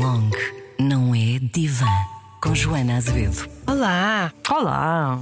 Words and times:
long 0.00 0.30
não 0.78 1.14
é 1.14 1.38
divã. 1.52 1.84
Com 2.40 2.54
Joana 2.54 2.96
Azevedo. 2.96 3.46
Olá! 3.66 4.32
Olá! 4.48 5.18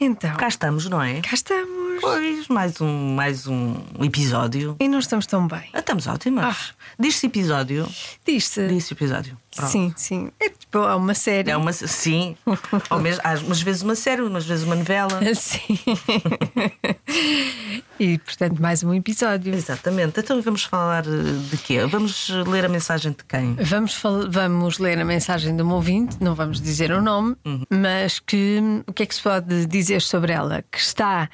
Então, 0.00 0.34
Cá 0.36 0.48
estamos, 0.48 0.88
não 0.88 1.02
é? 1.02 1.20
cá 1.20 1.34
estamos. 1.34 2.00
Pois, 2.00 2.48
mais 2.48 2.80
um, 2.80 3.14
mais 3.14 3.46
um 3.46 3.76
episódio. 4.02 4.76
E 4.80 4.88
não 4.88 4.98
estamos 4.98 5.26
tão 5.26 5.46
bem. 5.46 5.68
Ah, 5.74 5.80
Estamos 5.80 6.06
ótimas. 6.06 6.44
Ah. 6.44 6.74
Diz-se 6.98 7.26
episódio. 7.26 7.86
Diz-se. 8.26 8.66
Diz-se 8.66 8.94
episódio. 8.94 9.36
Pronto. 9.54 9.70
Sim, 9.70 9.92
sim. 9.96 10.30
É 10.40 10.48
tipo, 10.48 10.78
é 10.78 10.94
uma 10.94 11.14
série. 11.14 11.50
É 11.50 11.56
uma. 11.56 11.72
Sim. 11.72 12.36
Ou 12.90 12.98
mesmo, 12.98 13.20
às 13.24 13.42
umas 13.42 13.60
vezes 13.62 13.82
uma 13.82 13.94
série, 13.94 14.22
umas 14.22 14.44
vezes 14.44 14.64
uma 14.64 14.74
novela. 14.74 15.20
Sim. 15.34 15.78
e 17.98 18.18
portanto, 18.18 18.60
mais 18.60 18.82
um 18.82 18.92
episódio. 18.92 19.54
Exatamente. 19.54 20.20
Então 20.20 20.40
vamos 20.42 20.64
falar 20.64 21.04
eh, 21.06 21.10
de 21.50 21.56
quê? 21.58 21.86
Vamos 21.86 22.28
ler 22.46 22.64
a 22.64 22.68
mensagem 22.68 23.12
de 23.12 23.24
quem? 23.24 23.54
Vamos, 23.54 24.00
vamos 24.28 24.78
ler 24.78 24.98
a 24.98 25.04
mensagem 25.04 25.54
de 25.54 25.62
uma 25.62 25.74
ouvinte, 25.74 26.16
não 26.20 26.34
vamos 26.34 26.60
dizer 26.60 26.90
o 26.90 27.00
nome, 27.00 27.36
mas 27.70 28.18
que 28.18 28.60
o 28.86 28.92
que 28.92 29.02
é 29.02 29.06
que 29.06 29.14
se 29.14 29.22
pode 29.22 29.66
dizer 29.66 30.02
sobre 30.02 30.32
ela? 30.32 30.64
Que 30.70 30.78
está 30.78 31.28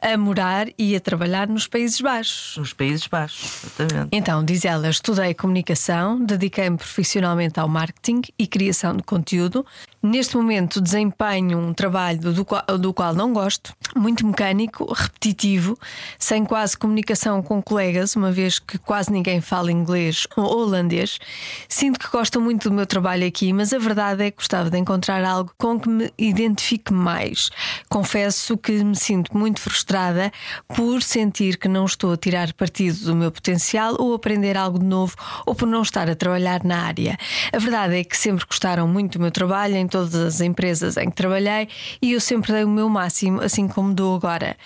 a 0.00 0.16
morar 0.16 0.66
e 0.78 0.94
a 0.94 1.00
trabalhar 1.00 1.48
nos 1.48 1.66
Países 1.66 2.00
Baixos. 2.00 2.56
Nos 2.58 2.72
Países 2.72 3.06
Baixos. 3.06 3.64
Exatamente. 3.64 4.08
Então, 4.12 4.44
diz 4.44 4.64
ela, 4.64 4.88
estudei 4.88 5.34
comunicação, 5.34 6.22
dediquei-me 6.24 6.76
profissionalmente 6.76 7.58
ao 7.62 7.68
marketing 7.68 8.22
e 8.38 8.46
criação 8.46 8.96
de 8.96 9.02
conteúdo. 9.02 9.64
Neste 10.04 10.36
momento 10.36 10.80
desempenho 10.80 11.60
um 11.60 11.72
trabalho 11.72 12.32
do 12.32 12.44
qual, 12.44 12.64
do 12.76 12.92
qual 12.92 13.14
não 13.14 13.32
gosto, 13.32 13.72
muito 13.94 14.26
mecânico, 14.26 14.92
repetitivo, 14.92 15.78
sem 16.18 16.44
quase 16.44 16.76
comunicação 16.76 17.40
com 17.40 17.62
colegas, 17.62 18.16
uma 18.16 18.32
vez 18.32 18.58
que 18.58 18.78
quase 18.78 19.12
ninguém 19.12 19.40
fala 19.40 19.70
inglês 19.70 20.26
ou 20.36 20.44
holandês. 20.44 21.20
Sinto 21.68 22.00
que 22.00 22.08
gosto 22.10 22.40
muito 22.40 22.68
do 22.68 22.74
meu 22.74 22.84
trabalho 22.84 23.24
aqui, 23.24 23.52
mas 23.52 23.72
a 23.72 23.78
verdade 23.78 24.24
é 24.24 24.30
que 24.32 24.38
gostava 24.38 24.68
de 24.68 24.76
encontrar 24.76 25.22
algo 25.24 25.52
com 25.56 25.78
que 25.78 25.88
me 25.88 26.12
identifique 26.18 26.92
mais. 26.92 27.50
Confesso 27.88 28.58
que 28.58 28.72
me 28.82 28.96
sinto 28.96 29.38
muito 29.38 29.60
frustrada 29.60 30.32
por 30.66 31.00
sentir 31.00 31.58
que 31.58 31.68
não 31.68 31.84
estou 31.84 32.14
a 32.14 32.16
tirar 32.16 32.52
partido 32.54 33.04
do 33.04 33.14
meu 33.14 33.30
potencial 33.30 33.94
ou 34.00 34.14
aprender 34.14 34.56
algo 34.56 34.82
novo 34.82 35.14
ou 35.46 35.54
por 35.54 35.68
não 35.68 35.82
estar 35.82 36.10
a 36.10 36.16
trabalhar 36.16 36.64
na 36.64 36.86
área. 36.86 37.16
A 37.52 37.58
verdade 37.58 38.00
é 38.00 38.02
que 38.02 38.16
sempre 38.16 38.44
gostaram 38.44 38.88
muito 38.88 39.18
do 39.18 39.22
meu 39.22 39.30
trabalho 39.30 39.76
todas 39.92 40.14
as 40.14 40.40
empresas 40.40 40.96
em 40.96 41.10
que 41.10 41.14
trabalhei 41.14 41.68
e 42.00 42.12
eu 42.12 42.20
sempre 42.20 42.50
dei 42.50 42.64
o 42.64 42.68
meu 42.68 42.88
máximo, 42.88 43.42
assim 43.42 43.68
como 43.68 43.92
dou 43.92 44.16
agora. 44.16 44.56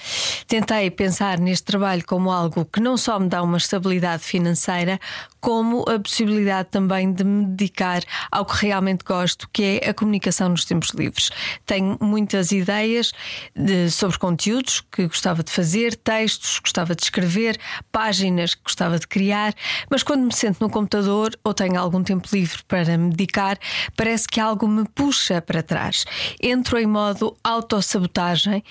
Tentei 0.46 0.88
pensar 0.90 1.38
neste 1.38 1.64
trabalho 1.64 2.04
como 2.06 2.30
algo 2.30 2.64
que 2.64 2.80
não 2.80 2.96
só 2.96 3.18
me 3.18 3.28
dá 3.28 3.42
uma 3.42 3.56
estabilidade 3.56 4.22
financeira, 4.22 5.00
como 5.46 5.84
a 5.88 5.96
possibilidade 6.00 6.70
também 6.72 7.12
de 7.12 7.22
me 7.22 7.44
dedicar 7.46 8.02
ao 8.32 8.44
que 8.44 8.66
realmente 8.66 9.04
gosto, 9.04 9.48
que 9.52 9.78
é 9.80 9.90
a 9.90 9.94
comunicação 9.94 10.48
nos 10.48 10.64
tempos 10.64 10.88
livres. 10.90 11.30
Tenho 11.64 11.96
muitas 12.00 12.50
ideias 12.50 13.12
de- 13.54 13.88
sobre 13.88 14.18
conteúdos 14.18 14.80
que 14.90 15.06
gostava 15.06 15.44
de 15.44 15.52
fazer, 15.52 15.94
textos 15.94 16.56
que 16.56 16.62
gostava 16.62 16.96
de 16.96 17.04
escrever, 17.04 17.56
páginas 17.92 18.56
que 18.56 18.62
gostava 18.64 18.98
de 18.98 19.06
criar, 19.06 19.54
mas 19.88 20.02
quando 20.02 20.24
me 20.24 20.34
sento 20.34 20.60
no 20.60 20.68
computador 20.68 21.30
ou 21.44 21.54
tenho 21.54 21.78
algum 21.78 22.02
tempo 22.02 22.28
livre 22.32 22.64
para 22.66 22.98
me 22.98 23.10
dedicar, 23.10 23.56
parece 23.96 24.26
que 24.26 24.40
algo 24.40 24.66
me 24.66 24.84
puxa 24.96 25.40
para 25.40 25.62
trás. 25.62 26.04
Entro 26.42 26.76
em 26.76 26.86
modo 26.88 27.36
autossabotagem. 27.44 28.64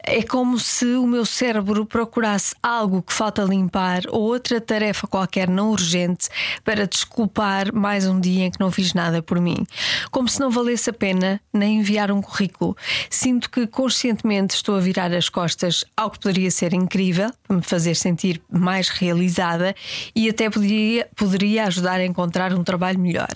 É 0.00 0.22
como 0.22 0.60
se 0.60 0.86
o 0.94 1.08
meu 1.08 1.26
cérebro 1.26 1.84
procurasse 1.84 2.54
algo 2.62 3.02
que 3.02 3.12
falta 3.12 3.42
limpar 3.42 4.02
ou 4.10 4.22
outra 4.22 4.60
tarefa 4.60 5.08
qualquer 5.08 5.48
não 5.48 5.72
urgente 5.72 6.19
para 6.64 6.86
desculpar 6.86 7.72
mais 7.74 8.06
um 8.06 8.20
dia 8.20 8.46
em 8.46 8.50
que 8.50 8.60
não 8.60 8.70
fiz 8.70 8.92
nada 8.92 9.22
por 9.22 9.40
mim. 9.40 9.66
Como 10.10 10.28
se 10.28 10.40
não 10.40 10.50
valesse 10.50 10.90
a 10.90 10.92
pena 10.92 11.40
nem 11.52 11.78
enviar 11.78 12.10
um 12.10 12.20
currículo. 12.20 12.76
Sinto 13.08 13.50
que 13.50 13.66
conscientemente 13.66 14.54
estou 14.54 14.76
a 14.76 14.80
virar 14.80 15.12
as 15.12 15.28
costas 15.28 15.84
ao 15.96 16.10
que 16.10 16.20
poderia 16.20 16.50
ser 16.50 16.74
incrível, 16.74 17.30
para 17.46 17.56
me 17.56 17.62
fazer 17.62 17.94
sentir 17.94 18.40
mais 18.50 18.88
realizada 18.88 19.74
e 20.14 20.28
até 20.28 20.50
poderia, 20.50 21.08
poderia 21.16 21.66
ajudar 21.66 22.00
a 22.00 22.04
encontrar 22.04 22.52
um 22.52 22.62
trabalho 22.62 22.98
melhor. 22.98 23.32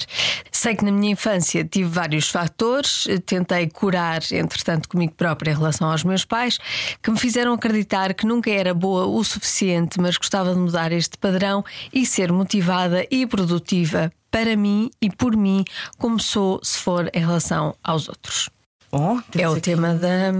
Sei 0.51 0.75
que 0.75 0.85
na 0.85 0.93
minha 0.93 1.13
infância 1.13 1.65
tive 1.65 1.89
vários 1.89 2.29
fatores, 2.29 3.07
tentei 3.27 3.69
curar, 3.69 4.21
entretanto, 4.33 4.89
comigo 4.89 5.13
própria 5.17 5.51
em 5.51 5.55
relação 5.55 5.91
aos 5.91 6.05
meus 6.05 6.25
pais, 6.25 6.59
que 7.03 7.11
me 7.11 7.19
fizeram 7.19 7.53
acreditar 7.53 8.15
que 8.15 8.27
nunca 8.27 8.51
era 8.51 8.73
boa 8.73 9.07
o 9.07 9.23
suficiente, 9.23 10.01
mas 10.01 10.17
gostava 10.17 10.55
de 10.55 10.59
mudar 10.59 10.93
este 10.93 11.19
padrão 11.19 11.65
e 11.93 12.07
ser 12.07 12.33
motivada 12.33 12.74
e 13.11 13.27
produtiva 13.27 14.13
para 14.31 14.57
mim 14.57 14.91
e 15.01 15.09
por 15.11 15.37
mim, 15.37 15.65
como 15.99 16.19
sou 16.21 16.61
se 16.63 16.79
for 16.79 17.09
em 17.15 17.21
relação 17.21 17.75
aos 17.83 18.09
outros. 18.09 18.51
Bom, 18.91 19.21
É 19.37 19.49
o 19.49 19.53
aqui- 19.53 19.61
tema 19.63 19.95
da 19.95 20.09
é 20.09 20.35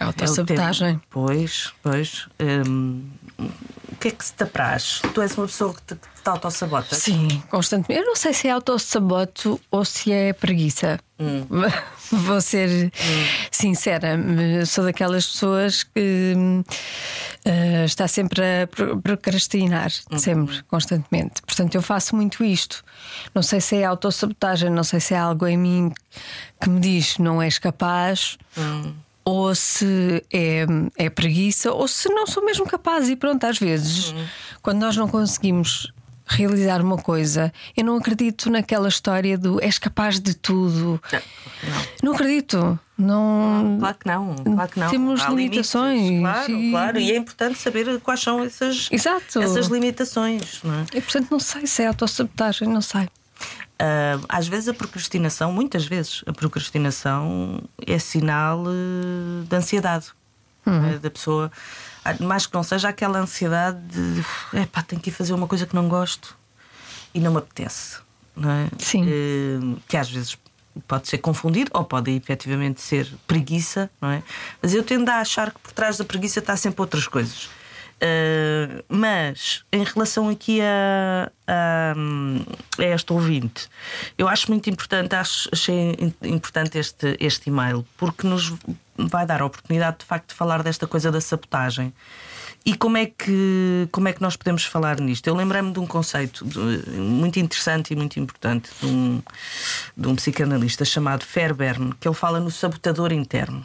autossabotagem. 0.00 0.88
tema. 0.98 1.02
Pois, 1.10 1.72
pois. 1.82 2.26
Hum, 2.66 3.04
o 3.38 3.96
que 4.00 4.08
é 4.08 4.10
que 4.10 4.24
se 4.24 4.32
te 4.32 4.42
apraz? 4.44 5.00
Tu 5.14 5.20
és 5.22 5.36
uma 5.36 5.46
pessoa 5.46 5.74
que 5.74 5.82
te, 5.82 6.00
te 6.22 6.28
autossabota? 6.28 6.94
Sim, 6.94 7.42
constantemente. 7.50 8.00
Eu 8.02 8.06
não 8.06 8.16
sei 8.16 8.32
se 8.32 8.48
é 8.48 8.50
autossaboto 8.50 9.60
ou 9.70 9.84
se 9.84 10.12
é 10.12 10.32
preguiça. 10.32 10.98
Vou 12.12 12.40
ser 12.40 12.90
sincera, 13.50 14.16
me- 14.16 14.64
sou 14.66 14.84
daquelas 14.84 15.26
pessoas 15.26 15.82
que 15.84 16.32
hum, 16.36 16.64
eh, 17.44 17.84
está 17.84 18.08
sempre 18.08 18.42
a 18.62 18.66
pro- 18.66 19.00
procrastinar, 19.00 19.90
sempre, 20.16 20.62
constantemente. 20.64 21.42
Portanto, 21.42 21.74
eu 21.74 21.82
faço 21.82 22.16
muito 22.16 22.42
isto. 22.42 22.82
Não 23.34 23.42
sei 23.42 23.60
se 23.60 23.76
é 23.76 23.84
autossabotagem, 23.84 24.70
não 24.70 24.82
sei 24.82 24.98
se 24.98 25.14
é 25.14 25.18
algo 25.18 25.46
em 25.46 25.56
mim 25.58 25.92
que 26.60 26.68
me 26.70 26.80
diz 26.80 27.18
não 27.18 27.40
és 27.40 27.58
capaz. 27.58 28.36
Ou 29.22 29.54
se 29.54 30.24
é, 30.32 30.64
é 30.96 31.10
preguiça, 31.10 31.70
ou 31.70 31.86
se 31.86 32.08
não 32.08 32.26
sou 32.26 32.44
mesmo 32.44 32.66
capaz. 32.66 33.08
E 33.08 33.14
pronto, 33.14 33.44
às 33.44 33.58
vezes, 33.58 34.12
quando 34.62 34.80
nós 34.80 34.96
não 34.96 35.06
conseguimos 35.06 35.92
realizar 36.30 36.80
uma 36.80 36.96
coisa, 36.96 37.52
eu 37.76 37.84
não 37.84 37.96
acredito 37.96 38.48
naquela 38.50 38.88
história 38.88 39.36
do 39.36 39.60
és 39.62 39.78
capaz 39.78 40.18
de 40.20 40.34
tudo. 40.34 41.00
Não 42.02 42.12
acredito. 42.12 42.78
Não. 42.96 43.76
Claro 43.80 43.96
que 43.98 44.06
não, 44.06 44.36
claro 44.36 44.70
que 44.70 44.78
não. 44.80 44.90
Temos 44.90 45.20
Há 45.22 45.28
limitações 45.30 46.00
limites, 46.02 46.20
Claro, 46.22 46.52
e- 46.52 46.70
claro. 46.70 46.98
E 47.00 47.12
é 47.12 47.16
importante 47.16 47.58
saber 47.58 48.00
quais 48.00 48.20
são 48.20 48.44
essas, 48.44 48.88
Exato. 48.90 49.40
essas 49.40 49.66
limitações. 49.66 50.60
Não 50.62 50.74
é? 50.74 50.84
E 50.94 51.00
portanto 51.00 51.28
não 51.30 51.40
sei 51.40 51.66
se 51.66 51.82
é 51.82 51.86
autossabotagem, 51.86 52.68
não 52.68 52.80
sei. 52.82 53.08
Ah, 53.78 54.18
às 54.28 54.46
vezes 54.46 54.68
a 54.68 54.74
procrastinação, 54.74 55.50
muitas 55.52 55.86
vezes, 55.86 56.22
a 56.26 56.32
procrastinação 56.32 57.62
é 57.86 57.98
sinal 57.98 58.64
eh, 58.66 59.44
de 59.48 59.56
ansiedade 59.56 60.06
Uhum. 60.66 60.90
eh, 60.90 60.98
da 60.98 61.10
pessoa. 61.10 61.50
Mais 62.20 62.46
que 62.46 62.54
não 62.54 62.62
seja 62.62 62.88
aquela 62.88 63.18
ansiedade 63.18 63.78
de 63.78 64.24
epá, 64.58 64.82
tenho 64.82 65.00
que 65.00 65.10
ir 65.10 65.12
fazer 65.12 65.32
uma 65.32 65.46
coisa 65.46 65.66
que 65.66 65.74
não 65.74 65.88
gosto 65.88 66.36
e 67.14 67.20
não 67.20 67.32
me 67.32 67.38
apetece. 67.38 67.98
Não 68.36 68.50
é? 68.50 68.68
Sim. 68.78 69.06
Eh, 69.06 69.80
que 69.86 69.96
às 69.96 70.10
vezes 70.10 70.38
pode 70.86 71.08
ser 71.08 71.18
confundido 71.18 71.70
ou 71.74 71.84
pode 71.84 72.10
efetivamente 72.12 72.80
ser 72.80 73.12
preguiça, 73.26 73.90
não 74.00 74.10
é? 74.10 74.22
Mas 74.62 74.74
eu 74.74 74.82
tendo 74.82 75.08
a 75.08 75.16
achar 75.16 75.50
que 75.50 75.58
por 75.60 75.72
trás 75.72 75.98
da 75.98 76.04
preguiça 76.04 76.38
está 76.38 76.56
sempre 76.56 76.80
outras 76.80 77.06
coisas. 77.06 77.48
Uh, 78.02 78.82
mas 78.88 79.62
em 79.70 79.84
relação 79.84 80.30
aqui 80.30 80.58
a, 80.62 81.30
a, 81.46 81.94
a 82.78 82.84
esta 82.84 83.12
ouvinte, 83.12 83.68
eu 84.16 84.26
acho 84.26 84.50
muito 84.50 84.70
importante, 84.70 85.14
acho, 85.14 85.50
achei 85.52 86.14
importante 86.22 86.78
este, 86.78 87.14
este 87.20 87.50
e-mail, 87.50 87.86
porque 87.98 88.26
nos 88.26 88.54
vai 89.08 89.26
dar 89.26 89.42
a 89.42 89.46
oportunidade 89.46 89.98
de 89.98 90.04
facto 90.04 90.28
de 90.30 90.34
falar 90.34 90.62
desta 90.62 90.86
coisa 90.86 91.10
da 91.10 91.20
sabotagem. 91.20 91.92
E 92.64 92.74
como 92.76 92.98
é 92.98 93.06
que, 93.06 93.88
como 93.90 94.08
é 94.08 94.12
que 94.12 94.20
nós 94.20 94.36
podemos 94.36 94.64
falar 94.64 95.00
nisto? 95.00 95.26
Eu 95.26 95.34
lembrei-me 95.34 95.72
de 95.72 95.78
um 95.78 95.86
conceito 95.86 96.44
muito 96.94 97.38
interessante 97.38 97.92
e 97.92 97.96
muito 97.96 98.20
importante 98.20 98.70
de 98.80 98.86
um, 98.86 99.22
de 99.96 100.08
um 100.08 100.14
psicanalista 100.14 100.84
chamado 100.84 101.24
Fairbairn, 101.24 101.94
que 101.98 102.06
ele 102.06 102.14
fala 102.14 102.38
no 102.38 102.50
sabotador 102.50 103.12
interno. 103.12 103.64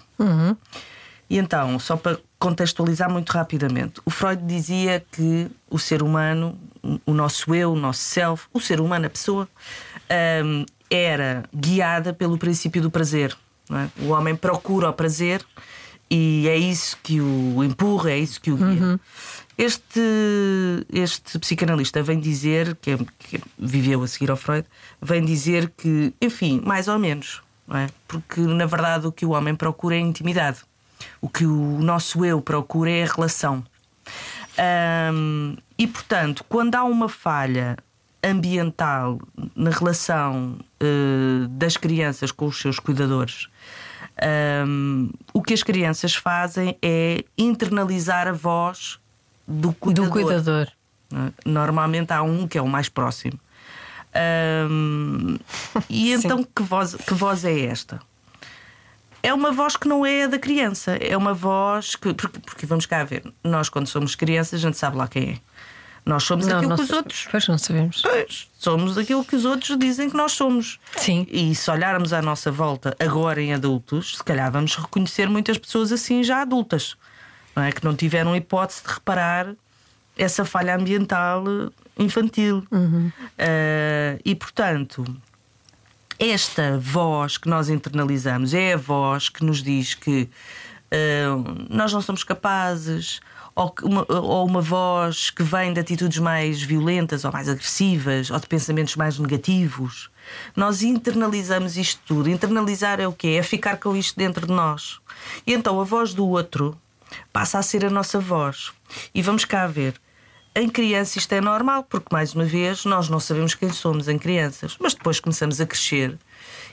E 1.29 1.37
então, 1.37 1.77
só 1.79 1.97
para 1.97 2.19
contextualizar 2.39 3.09
muito 3.09 3.31
rapidamente, 3.31 3.99
o 4.05 4.11
Freud 4.11 4.41
dizia 4.43 5.03
que 5.11 5.49
o 5.69 5.79
ser 5.79 6.01
humano, 6.01 6.57
o 7.05 7.13
nosso 7.13 7.53
eu, 7.53 7.73
o 7.73 7.75
nosso 7.75 7.99
self, 7.99 8.45
o 8.53 8.61
ser 8.61 8.79
humano, 8.79 9.07
a 9.07 9.09
pessoa, 9.09 9.47
hum, 10.43 10.65
era 10.89 11.43
guiada 11.53 12.13
pelo 12.13 12.37
princípio 12.37 12.81
do 12.81 12.91
prazer. 12.91 13.35
É? 13.71 13.89
O 14.03 14.09
homem 14.09 14.35
procura 14.35 14.89
o 14.89 14.93
prazer 14.93 15.45
e 16.09 16.47
é 16.47 16.55
isso 16.57 16.97
que 17.01 17.19
o 17.19 17.63
empurra, 17.63 18.11
é 18.11 18.19
isso 18.19 18.39
que 18.39 18.51
o 18.51 18.57
guia. 18.57 18.99
Este, 19.57 19.99
este 20.91 21.39
psicanalista 21.39 22.03
vem 22.03 22.19
dizer, 22.19 22.75
que, 22.81 22.91
é- 22.91 22.97
que 23.19 23.41
viveu 23.57 24.03
a 24.03 24.07
seguir 24.07 24.29
ao 24.29 24.37
Freud, 24.37 24.67
vem 25.01 25.23
dizer 25.23 25.71
que, 25.77 26.13
enfim, 26.21 26.61
mais 26.65 26.87
ou 26.87 26.99
menos, 26.99 27.41
é? 27.71 27.87
porque 28.07 28.41
na 28.41 28.65
verdade 28.65 29.07
o 29.07 29.11
que 29.11 29.25
o 29.25 29.29
homem 29.31 29.55
procura 29.55 29.95
é 29.95 29.99
intimidade. 29.99 30.59
O 31.21 31.29
que 31.29 31.45
o 31.45 31.79
nosso 31.79 32.23
eu 32.25 32.41
procura 32.41 32.89
é 32.91 33.03
a 33.03 33.13
relação. 33.13 33.63
Ahm, 34.57 35.55
e 35.77 35.87
portanto, 35.87 36.43
quando 36.47 36.75
há 36.75 36.83
uma 36.83 37.09
falha 37.09 37.77
ambiental 38.23 39.19
na 39.55 39.69
relação 39.69 40.57
uh, 40.81 41.47
das 41.49 41.77
crianças 41.77 42.31
com 42.31 42.45
os 42.47 42.59
seus 42.59 42.79
cuidadores, 42.79 43.47
um, 44.67 45.09
o 45.33 45.41
que 45.41 45.53
as 45.53 45.63
crianças 45.63 46.15
fazem 46.15 46.77
é 46.81 47.23
internalizar 47.37 48.27
a 48.27 48.31
voz 48.31 48.99
do 49.47 49.73
cuidador. 49.73 50.07
Do 50.07 50.11
cuidador. 50.11 50.67
Normalmente 51.45 52.11
há 52.11 52.21
um 52.21 52.47
que 52.47 52.57
é 52.57 52.61
o 52.61 52.67
mais 52.67 52.89
próximo. 52.89 53.39
Um, 54.69 55.37
e 55.89 56.11
então, 56.13 56.43
que 56.43 56.63
voz, 56.63 56.95
que 56.95 57.13
voz 57.13 57.43
é 57.43 57.65
esta? 57.65 57.99
É 59.21 59.33
uma 59.33 59.51
voz 59.51 59.75
que 59.75 59.87
não 59.87 60.05
é 60.05 60.23
a 60.23 60.27
da 60.27 60.37
criança, 60.37 60.95
é 60.97 61.17
uma 61.17 61.33
voz 61.33 61.95
que. 61.95 62.13
Porque, 62.13 62.39
porque 62.39 62.65
vamos 62.65 62.85
cá 62.85 63.03
ver, 63.03 63.23
nós, 63.43 63.69
quando 63.69 63.87
somos 63.87 64.15
crianças, 64.15 64.59
a 64.59 64.61
gente 64.61 64.77
sabe 64.77 64.97
lá 64.97 65.07
quem 65.07 65.31
é. 65.31 65.37
Nós 66.05 66.23
somos 66.23 66.45
não, 66.45 66.57
aquilo 66.57 66.75
que 66.75 66.83
os 66.83 66.89
outros. 66.91 67.27
Pois 67.31 67.47
não 67.47 67.57
sabemos. 67.57 68.01
Pois, 68.01 68.47
somos 68.59 68.97
aquilo 68.97 69.25
que 69.25 69.35
os 69.35 69.43
outros 69.43 69.75
dizem 69.77 70.07
que 70.07 70.15
nós 70.15 70.33
somos. 70.33 70.79
Sim. 70.97 71.25
E 71.31 71.55
se 71.55 71.69
olharmos 71.71 72.13
à 72.13 72.21
nossa 72.21 72.51
volta 72.51 72.95
agora 72.99 73.41
em 73.41 73.53
adultos, 73.53 74.17
se 74.17 74.23
calhar 74.23 74.51
vamos 74.51 74.75
reconhecer 74.75 75.27
muitas 75.27 75.57
pessoas 75.57 75.91
assim 75.91 76.23
já 76.23 76.41
adultas, 76.41 76.95
não 77.55 77.63
é? 77.63 77.71
Que 77.71 77.83
não 77.83 77.95
tiveram 77.95 78.35
hipótese 78.35 78.83
de 78.83 78.93
reparar 78.93 79.55
essa 80.15 80.45
falha 80.45 80.75
ambiental 80.75 81.43
infantil. 81.97 82.63
Uhum. 82.71 83.11
Uh, 83.17 84.21
e 84.23 84.35
portanto, 84.35 85.03
esta 86.19 86.77
voz 86.77 87.37
que 87.37 87.49
nós 87.49 87.67
internalizamos 87.67 88.53
é 88.53 88.73
a 88.73 88.77
voz 88.77 89.27
que 89.27 89.43
nos 89.43 89.63
diz 89.63 89.95
que 89.95 90.29
uh, 90.91 91.65
nós 91.67 91.91
não 91.91 92.01
somos 92.01 92.23
capazes 92.23 93.21
ou 93.55 93.73
uma, 93.83 94.05
ou 94.09 94.45
uma 94.45 94.61
voz 94.61 95.29
que 95.29 95.41
vem 95.41 95.71
de 95.71 95.79
atitudes 95.79 96.19
mais 96.19 96.61
violentas 96.61 97.23
ou 97.23 97.31
mais 97.31 97.47
agressivas 97.47 98.29
ou 98.29 98.37
de 98.37 98.47
pensamentos 98.47 98.95
mais 98.97 99.17
negativos. 99.17 100.09
Nós 100.55 100.83
internalizamos 100.83 101.77
isto 101.77 102.01
tudo. 102.05 102.29
Internalizar 102.29 102.99
é 102.99 103.07
o 103.07 103.13
quê? 103.13 103.37
É 103.39 103.43
ficar 103.43 103.77
com 103.77 103.95
isto 103.95 104.17
dentro 104.17 104.45
de 104.45 104.51
nós. 104.51 104.99
E 105.47 105.53
então 105.53 105.79
a 105.79 105.83
voz 105.85 106.13
do 106.13 106.27
outro 106.27 106.77
passa 107.31 107.57
a 107.57 107.61
ser 107.61 107.85
a 107.85 107.89
nossa 107.89 108.19
voz. 108.19 108.73
E 109.13 109.21
vamos 109.21 109.45
cá 109.45 109.65
ver. 109.67 109.95
Em 110.53 110.69
criança 110.69 111.17
isto 111.17 111.31
é 111.33 111.41
normal, 111.41 111.83
porque 111.83 112.07
mais 112.11 112.33
uma 112.33 112.45
vez 112.45 112.85
nós 112.85 113.09
não 113.09 113.19
sabemos 113.19 113.55
quem 113.55 113.71
somos 113.71 114.07
em 114.07 114.17
crianças, 114.17 114.77
mas 114.79 114.93
depois 114.93 115.19
começamos 115.19 115.59
a 115.59 115.65
crescer 115.65 116.17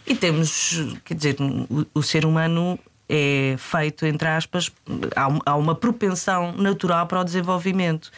e 0.07 0.15
temos, 0.15 0.95
quer 1.05 1.15
dizer, 1.15 1.37
o, 1.41 1.87
o 1.95 2.03
ser 2.03 2.25
humano 2.25 2.79
é 3.15 3.57
feito, 3.59 4.07
entre 4.07 4.27
aspas, 4.27 4.73
há, 5.45 5.55
uma 5.55 5.75
propensão 5.75 6.53
natural 6.53 7.07
para 7.07 7.21
o 7.21 7.25
desenvolvimento 7.25 8.11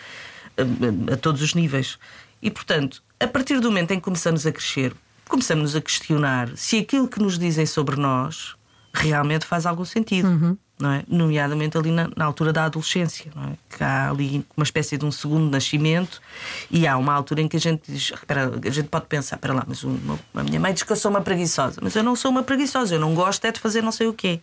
a, 0.57 1.15
a 1.15 1.17
todos 1.17 1.43
os 1.43 1.53
níveis. 1.53 1.99
E, 2.41 2.49
portanto, 2.49 3.03
a 3.19 3.27
partir 3.27 3.59
do 3.59 3.69
momento 3.71 3.91
em 3.91 3.97
que 3.97 4.05
começamos 4.05 4.47
a 4.47 4.53
crescer, 4.53 4.95
começamos 5.29 5.75
a 5.75 5.81
questionar 5.81 6.49
se 6.55 6.79
aquilo 6.79 7.09
que 7.09 7.19
nos 7.21 7.37
dizem 7.37 7.67
sobre 7.67 7.97
nós 7.97 8.55
realmente 8.93 9.45
faz 9.45 9.67
algum 9.67 9.85
sentido. 9.85 10.29
Uhum. 10.29 10.57
Não 10.79 10.91
é? 10.91 11.05
Nomeadamente 11.09 11.79
ali 11.79 11.91
na, 11.91 12.11
na 12.17 12.25
altura 12.25 12.53
da 12.53 12.65
adolescência, 12.65 13.31
é? 13.31 13.77
que 13.77 13.83
há 13.83 14.11
ali 14.11 14.45
uma 14.57 14.65
espécie 14.65 14.99
de 14.99 15.05
um 15.05 15.11
segundo 15.11 15.49
nascimento 15.49 16.21
e 16.69 16.85
há 16.87 16.97
uma 16.97 17.13
altura 17.13 17.43
em 17.43 17.49
que 17.49 17.57
a 17.57 17.61
gente 17.61 17.93
diz: 17.93 18.11
espera, 18.11 18.53
a 18.61 18.71
gente 18.71 18.89
pode 18.89 19.07
pensar, 19.07 19.39
para 19.39 19.55
lá, 19.55 19.65
mas 19.69 19.85
uma, 19.85 20.19
a 20.35 20.43
minha 20.43 20.59
mãe 20.59 20.75
diz 20.75 20.83
que 20.83 20.91
eu 20.91 20.97
sou 20.97 21.13
uma 21.13 21.21
preguiçosa, 21.21 21.81
mas 21.81 21.95
eu 21.95 22.03
não 22.03 22.17
sou 22.17 22.29
uma 22.29 22.43
preguiçosa, 22.43 22.97
eu 22.97 23.01
não 23.01 23.15
gosto 23.15 23.45
é 23.45 23.53
de 23.53 23.61
fazer 23.61 23.83
não 23.83 23.93
sei 23.93 24.09
o 24.09 24.13
quê 24.13 24.41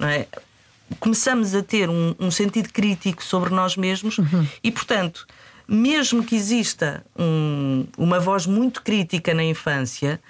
é? 0.00 0.26
Começamos 1.00 1.54
a 1.54 1.62
ter 1.62 1.88
um, 1.88 2.14
um 2.18 2.30
sentido 2.30 2.70
crítico 2.70 3.22
sobre 3.24 3.50
nós 3.50 3.76
mesmos 3.76 4.18
uhum. 4.18 4.46
e, 4.62 4.70
portanto, 4.70 5.26
mesmo 5.66 6.22
que 6.22 6.36
exista 6.36 7.04
um, 7.18 7.86
uma 7.96 8.20
voz 8.20 8.46
muito 8.46 8.82
crítica 8.82 9.32
na 9.32 9.42
infância, 9.42 10.20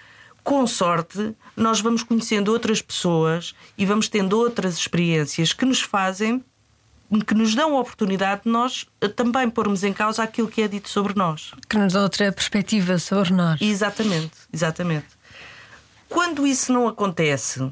com 0.43 0.67
sorte, 0.67 1.35
nós 1.57 1.81
vamos 1.81 2.03
conhecendo 2.03 2.53
outras 2.53 2.83
pessoas 2.83 3.55
e 3.77 3.87
vamos 3.87 4.09
tendo 4.09 4.39
outras 4.39 4.77
experiências 4.77 5.53
que 5.53 5.65
nos 5.65 5.81
fazem, 5.81 6.45
que 7.27 7.35
nos 7.35 7.55
dão 7.55 7.77
a 7.77 7.81
oportunidade 7.81 8.43
de 8.45 8.51
nós 8.51 8.87
eh, 9.01 9.09
também 9.09 9.49
pormos 9.49 9.83
em 9.83 9.93
causa 9.93 10.23
aquilo 10.23 10.49
que 10.49 10.63
é 10.63 10.69
dito 10.69 10.89
sobre 10.89 11.15
nós. 11.15 11.53
Que 11.69 11.79
nos 11.79 11.93
dá 11.93 12.03
outra 12.03 12.31
perspectiva 12.31 12.99
sobre 12.99 13.33
nós. 13.33 13.61
Exatamente, 13.61 14.33
exatamente. 14.53 15.07
Quando 16.09 16.47
isso 16.47 16.73
não 16.73 16.87
acontece, 16.87 17.71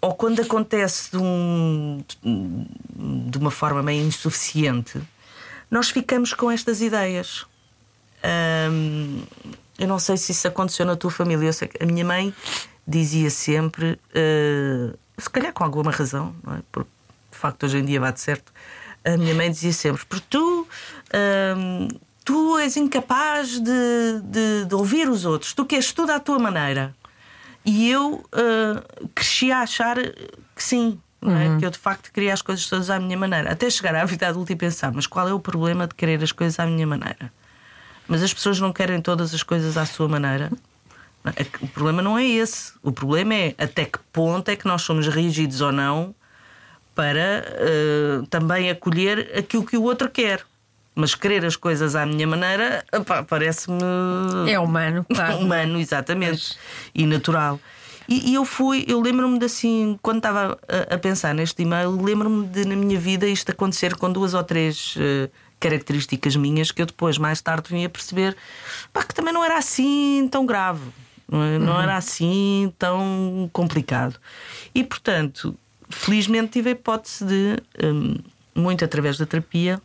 ou 0.00 0.14
quando 0.14 0.40
acontece 0.40 1.10
de, 1.10 1.18
um, 1.18 2.02
de 3.28 3.38
uma 3.38 3.50
forma 3.50 3.82
meio 3.82 4.04
insuficiente, 4.04 5.00
nós 5.70 5.90
ficamos 5.90 6.32
com 6.32 6.50
estas 6.50 6.80
ideias. 6.80 7.44
Hum, 8.70 9.22
eu 9.78 9.88
não 9.88 9.98
sei 9.98 10.16
se 10.16 10.32
isso 10.32 10.46
aconteceu 10.48 10.86
na 10.86 10.96
tua 10.96 11.10
família. 11.10 11.48
Eu 11.48 11.52
sei 11.52 11.68
que 11.68 11.82
a 11.82 11.86
minha 11.86 12.04
mãe 12.04 12.34
dizia 12.86 13.30
sempre, 13.30 13.92
uh, 13.92 14.96
se 15.18 15.28
calhar 15.28 15.52
com 15.52 15.64
alguma 15.64 15.90
razão, 15.90 16.34
não 16.44 16.54
é? 16.54 16.60
porque 16.70 16.90
de 17.30 17.38
facto 17.38 17.64
hoje 17.64 17.78
em 17.78 17.84
dia 17.84 18.00
bate 18.00 18.20
certo. 18.20 18.52
A 19.04 19.16
minha 19.16 19.34
mãe 19.34 19.50
dizia 19.50 19.72
sempre: 19.72 20.04
porque 20.06 20.26
tu, 20.28 20.66
hum, 21.56 21.88
tu 22.24 22.58
és 22.58 22.76
incapaz 22.76 23.60
de, 23.60 24.20
de, 24.24 24.64
de 24.66 24.74
ouvir 24.74 25.08
os 25.08 25.24
outros, 25.24 25.52
tu 25.52 25.64
queres 25.64 25.92
tudo 25.92 26.10
à 26.10 26.20
tua 26.20 26.38
maneira. 26.38 26.94
E 27.66 27.90
eu 27.90 28.14
uh, 28.14 29.08
cresci 29.12 29.50
a 29.50 29.62
achar 29.62 29.96
que 30.00 30.62
sim, 30.62 31.00
é? 31.20 31.26
Uhum. 31.26 31.58
que 31.58 31.66
eu 31.66 31.70
de 31.70 31.78
facto 31.78 32.12
queria 32.12 32.32
as 32.32 32.40
coisas 32.40 32.64
todas 32.68 32.88
à 32.88 33.00
minha 33.00 33.18
maneira. 33.18 33.50
Até 33.50 33.68
chegar 33.68 33.94
à 33.96 34.04
vida 34.04 34.28
adulta 34.28 34.52
e 34.52 34.56
pensar, 34.56 34.92
mas 34.92 35.06
qual 35.06 35.28
é 35.28 35.34
o 35.34 35.40
problema 35.40 35.86
de 35.88 35.94
querer 35.94 36.22
as 36.22 36.30
coisas 36.30 36.60
à 36.60 36.66
minha 36.66 36.86
maneira? 36.86 37.32
Mas 38.06 38.22
as 38.22 38.32
pessoas 38.32 38.60
não 38.60 38.72
querem 38.72 39.00
todas 39.00 39.34
as 39.34 39.42
coisas 39.42 39.76
à 39.76 39.84
sua 39.84 40.08
maneira. 40.08 40.50
É 41.34 41.44
o 41.60 41.66
problema 41.66 42.00
não 42.00 42.16
é 42.16 42.24
esse. 42.24 42.72
O 42.82 42.92
problema 42.92 43.34
é 43.34 43.54
até 43.58 43.84
que 43.84 43.98
ponto 44.12 44.48
é 44.48 44.54
que 44.54 44.66
nós 44.66 44.82
somos 44.82 45.08
rígidos 45.08 45.60
ou 45.60 45.72
não 45.72 46.14
para 46.94 47.44
uh, 47.44 48.26
também 48.28 48.70
acolher 48.70 49.32
aquilo 49.36 49.66
que 49.66 49.76
o 49.76 49.82
outro 49.82 50.08
quer. 50.08 50.46
Mas 50.98 51.14
querer 51.14 51.44
as 51.44 51.56
coisas 51.56 51.94
à 51.94 52.06
minha 52.06 52.26
maneira 52.26 52.82
parece-me. 53.28 53.78
É 54.50 54.58
humano, 54.58 55.04
claro. 55.14 55.36
humano, 55.36 55.78
exatamente. 55.78 56.56
Mas... 56.56 56.58
E 56.94 57.06
natural. 57.06 57.60
E, 58.08 58.30
e, 58.30 58.34
eu 58.34 58.44
fui, 58.44 58.84
eu 58.88 59.00
lembro-me 59.00 59.38
de 59.38 59.46
assim, 59.46 59.98
quando 60.00 60.18
estava 60.18 60.58
a, 60.68 60.94
a 60.94 60.98
pensar 60.98 61.34
neste 61.34 61.62
e-mail, 61.62 62.00
lembro-me 62.00 62.46
de 62.46 62.64
na 62.64 62.76
minha 62.76 62.98
vida 62.98 63.26
isto 63.26 63.50
acontecer 63.50 63.96
com 63.96 64.10
duas 64.10 64.32
ou 64.32 64.44
três 64.44 64.94
uh, 64.96 65.30
características 65.58 66.36
minhas 66.36 66.70
que 66.70 66.80
eu 66.80 66.86
depois, 66.86 67.18
mais 67.18 67.40
tarde, 67.40 67.68
vim 67.68 67.84
a 67.84 67.88
perceber 67.88 68.36
pá, 68.92 69.02
que 69.02 69.14
também 69.14 69.34
não 69.34 69.44
era 69.44 69.58
assim 69.58 70.28
tão 70.30 70.46
grave, 70.46 70.84
não, 71.28 71.42
é? 71.42 71.58
não 71.58 71.80
era 71.80 71.92
uhum. 71.92 71.98
assim 71.98 72.72
tão 72.78 73.50
complicado. 73.52 74.20
E 74.74 74.84
portanto, 74.84 75.58
felizmente 75.90 76.52
tive 76.52 76.70
a 76.70 76.72
hipótese 76.72 77.24
de, 77.24 77.62
um, 77.84 78.16
muito 78.54 78.84
através 78.84 79.18
da 79.18 79.26
terapia, 79.26 79.80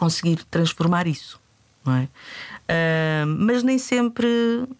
conseguir 0.00 0.42
transformar 0.50 1.06
isso. 1.06 1.38
Não 1.84 1.94
é? 1.94 2.02
Uh, 2.04 3.26
mas 3.26 3.62
nem 3.62 3.78
sempre, 3.78 4.28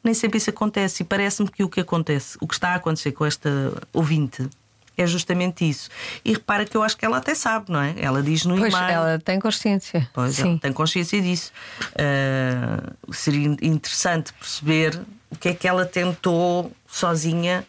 nem 0.02 0.14
sempre 0.14 0.38
isso 0.38 0.50
acontece 0.50 1.02
e 1.02 1.06
parece-me 1.06 1.50
que 1.50 1.62
o 1.62 1.68
que 1.68 1.80
acontece, 1.80 2.38
o 2.40 2.46
que 2.46 2.54
está 2.54 2.70
a 2.70 2.74
acontecer 2.76 3.12
com 3.12 3.24
esta 3.24 3.50
ouvinte 3.92 4.48
é 4.96 5.06
justamente 5.06 5.68
isso. 5.68 5.88
E 6.24 6.32
repara 6.32 6.64
que 6.64 6.76
eu 6.76 6.82
acho 6.82 6.96
que 6.96 7.04
ela 7.04 7.16
até 7.18 7.34
sabe, 7.34 7.72
não 7.72 7.80
é? 7.80 7.94
Ela 7.98 8.22
diz 8.22 8.44
no 8.44 8.56
pois. 8.56 8.74
Ela 8.74 9.18
tem 9.18 9.40
consciência. 9.40 10.08
Pois, 10.12 10.34
Sim. 10.36 10.58
tem 10.58 10.72
consciência 10.72 11.20
disso. 11.20 11.52
Uh, 11.92 13.12
seria 13.12 13.48
interessante 13.62 14.32
perceber 14.34 15.00
o 15.30 15.36
que 15.36 15.48
é 15.48 15.54
que 15.54 15.66
ela 15.66 15.86
tentou 15.86 16.70
sozinha 16.86 17.66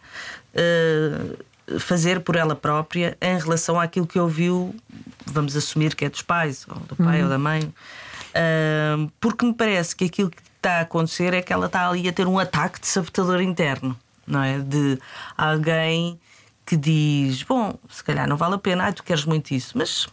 uh, 0.53 1.37
fazer 1.79 2.19
por 2.21 2.35
ela 2.35 2.55
própria 2.55 3.17
em 3.21 3.37
relação 3.37 3.79
àquilo 3.79 4.07
que 4.07 4.19
ouviu 4.19 4.75
vamos 5.31 5.55
assumir 5.55 5.95
que 5.95 6.05
é 6.05 6.09
dos 6.09 6.21
pais, 6.21 6.65
ou 6.67 6.75
do 6.81 6.95
pai 6.95 7.19
uhum. 7.19 7.23
ou 7.23 7.29
da 7.29 7.37
mãe, 7.37 7.63
uh, 7.63 9.11
porque 9.19 9.45
me 9.45 9.53
parece 9.53 9.95
que 9.95 10.05
aquilo 10.05 10.29
que 10.29 10.41
está 10.57 10.79
a 10.79 10.81
acontecer 10.81 11.33
é 11.33 11.41
que 11.41 11.51
ela 11.51 11.65
está 11.65 11.87
ali 11.87 12.07
a 12.07 12.13
ter 12.13 12.27
um 12.27 12.37
ataque 12.37 12.79
de 12.79 12.87
sabotador 12.87 13.41
interno, 13.41 13.97
não 14.27 14.43
é? 14.43 14.59
De 14.59 14.99
alguém 15.37 16.19
que 16.65 16.75
diz: 16.77 17.43
Bom, 17.43 17.77
se 17.89 18.03
calhar 18.03 18.27
não 18.27 18.37
vale 18.37 18.55
a 18.55 18.59
pena, 18.59 18.85
ai, 18.85 18.93
tu 18.93 19.03
queres 19.03 19.25
muito 19.25 19.51
isso, 19.51 19.77
mas 19.77 20.07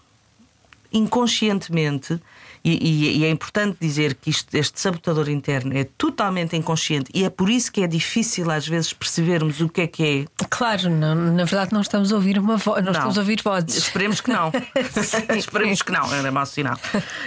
inconscientemente 0.92 2.20
e, 2.64 2.72
e, 2.72 3.18
e, 3.18 3.24
é 3.24 3.30
importante 3.30 3.76
dizer 3.80 4.14
que 4.14 4.30
isto, 4.30 4.54
este 4.54 4.80
sabotador 4.80 5.28
interno 5.28 5.76
é 5.76 5.84
totalmente 5.84 6.56
inconsciente 6.56 7.10
e 7.14 7.24
é 7.24 7.30
por 7.30 7.48
isso 7.48 7.70
que 7.72 7.82
é 7.82 7.86
difícil 7.86 8.50
às 8.50 8.66
vezes 8.66 8.92
percebermos 8.92 9.60
o 9.60 9.68
que 9.68 9.82
é 9.82 9.86
que 9.86 10.04
é. 10.04 10.46
Claro, 10.48 10.90
não, 10.90 11.14
na 11.14 11.44
verdade 11.44 11.72
não 11.72 11.80
estamos 11.80 12.12
a 12.12 12.16
ouvir 12.16 12.38
uma 12.38 12.56
voz, 12.56 12.84
não, 12.84 12.92
estamos 12.92 13.16
a 13.16 13.20
ouvir 13.20 13.40
vozes. 13.42 13.76
Esperemos 13.76 14.20
que 14.20 14.30
não. 14.30 14.50
Esperemos 15.36 15.82
que 15.82 15.92
não, 15.92 16.12
era 16.12 16.30
mau 16.30 16.46
sinal. 16.46 16.78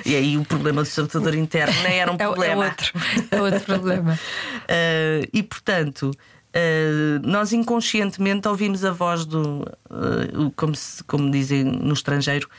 E 0.06 0.16
aí 0.16 0.38
o 0.38 0.44
problema 0.44 0.82
do 0.82 0.88
sabotador 0.88 1.36
interno 1.36 1.74
nem 1.84 2.00
era 2.00 2.12
um 2.12 2.18
problema. 2.18 2.66
É, 2.66 2.68
é 2.68 2.70
outro, 2.70 2.94
é 3.32 3.42
outro 3.42 3.62
problema. 3.62 4.14
Uh, 4.14 5.28
e 5.34 5.44
portanto. 5.44 6.12
Uh, 6.54 7.26
nós 7.26 7.54
inconscientemente 7.54 8.46
ouvimos 8.46 8.84
a 8.84 8.92
voz 8.92 9.26
do, 9.26 9.62
uh, 9.90 10.52
como, 10.56 10.76
se, 10.76 11.02
como 11.06 11.32
dizem 11.32 11.64
no 11.64 11.94
estrangeiro, 11.94 12.50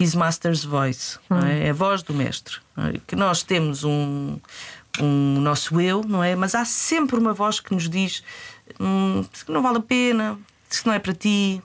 his 0.00 0.14
master's 0.14 0.64
voice, 0.64 1.18
hum. 1.30 1.38
é? 1.38 1.66
é? 1.66 1.70
a 1.70 1.72
voz 1.74 2.02
do 2.02 2.14
mestre. 2.14 2.56
É? 2.78 2.98
Que 3.06 3.14
nós 3.14 3.42
temos 3.42 3.84
um, 3.84 4.38
um 5.00 5.40
nosso 5.40 5.78
eu, 5.80 6.02
não 6.02 6.24
é? 6.24 6.34
Mas 6.34 6.54
há 6.54 6.64
sempre 6.64 7.16
uma 7.16 7.34
voz 7.34 7.60
que 7.60 7.74
nos 7.74 7.90
diz 7.90 8.22
hum, 8.80 9.22
que 9.44 9.52
não 9.52 9.62
vale 9.62 9.78
a 9.78 9.82
pena, 9.82 10.38
que 10.70 10.86
não 10.86 10.94
é 10.94 10.98
para 10.98 11.12
ti, 11.12 11.62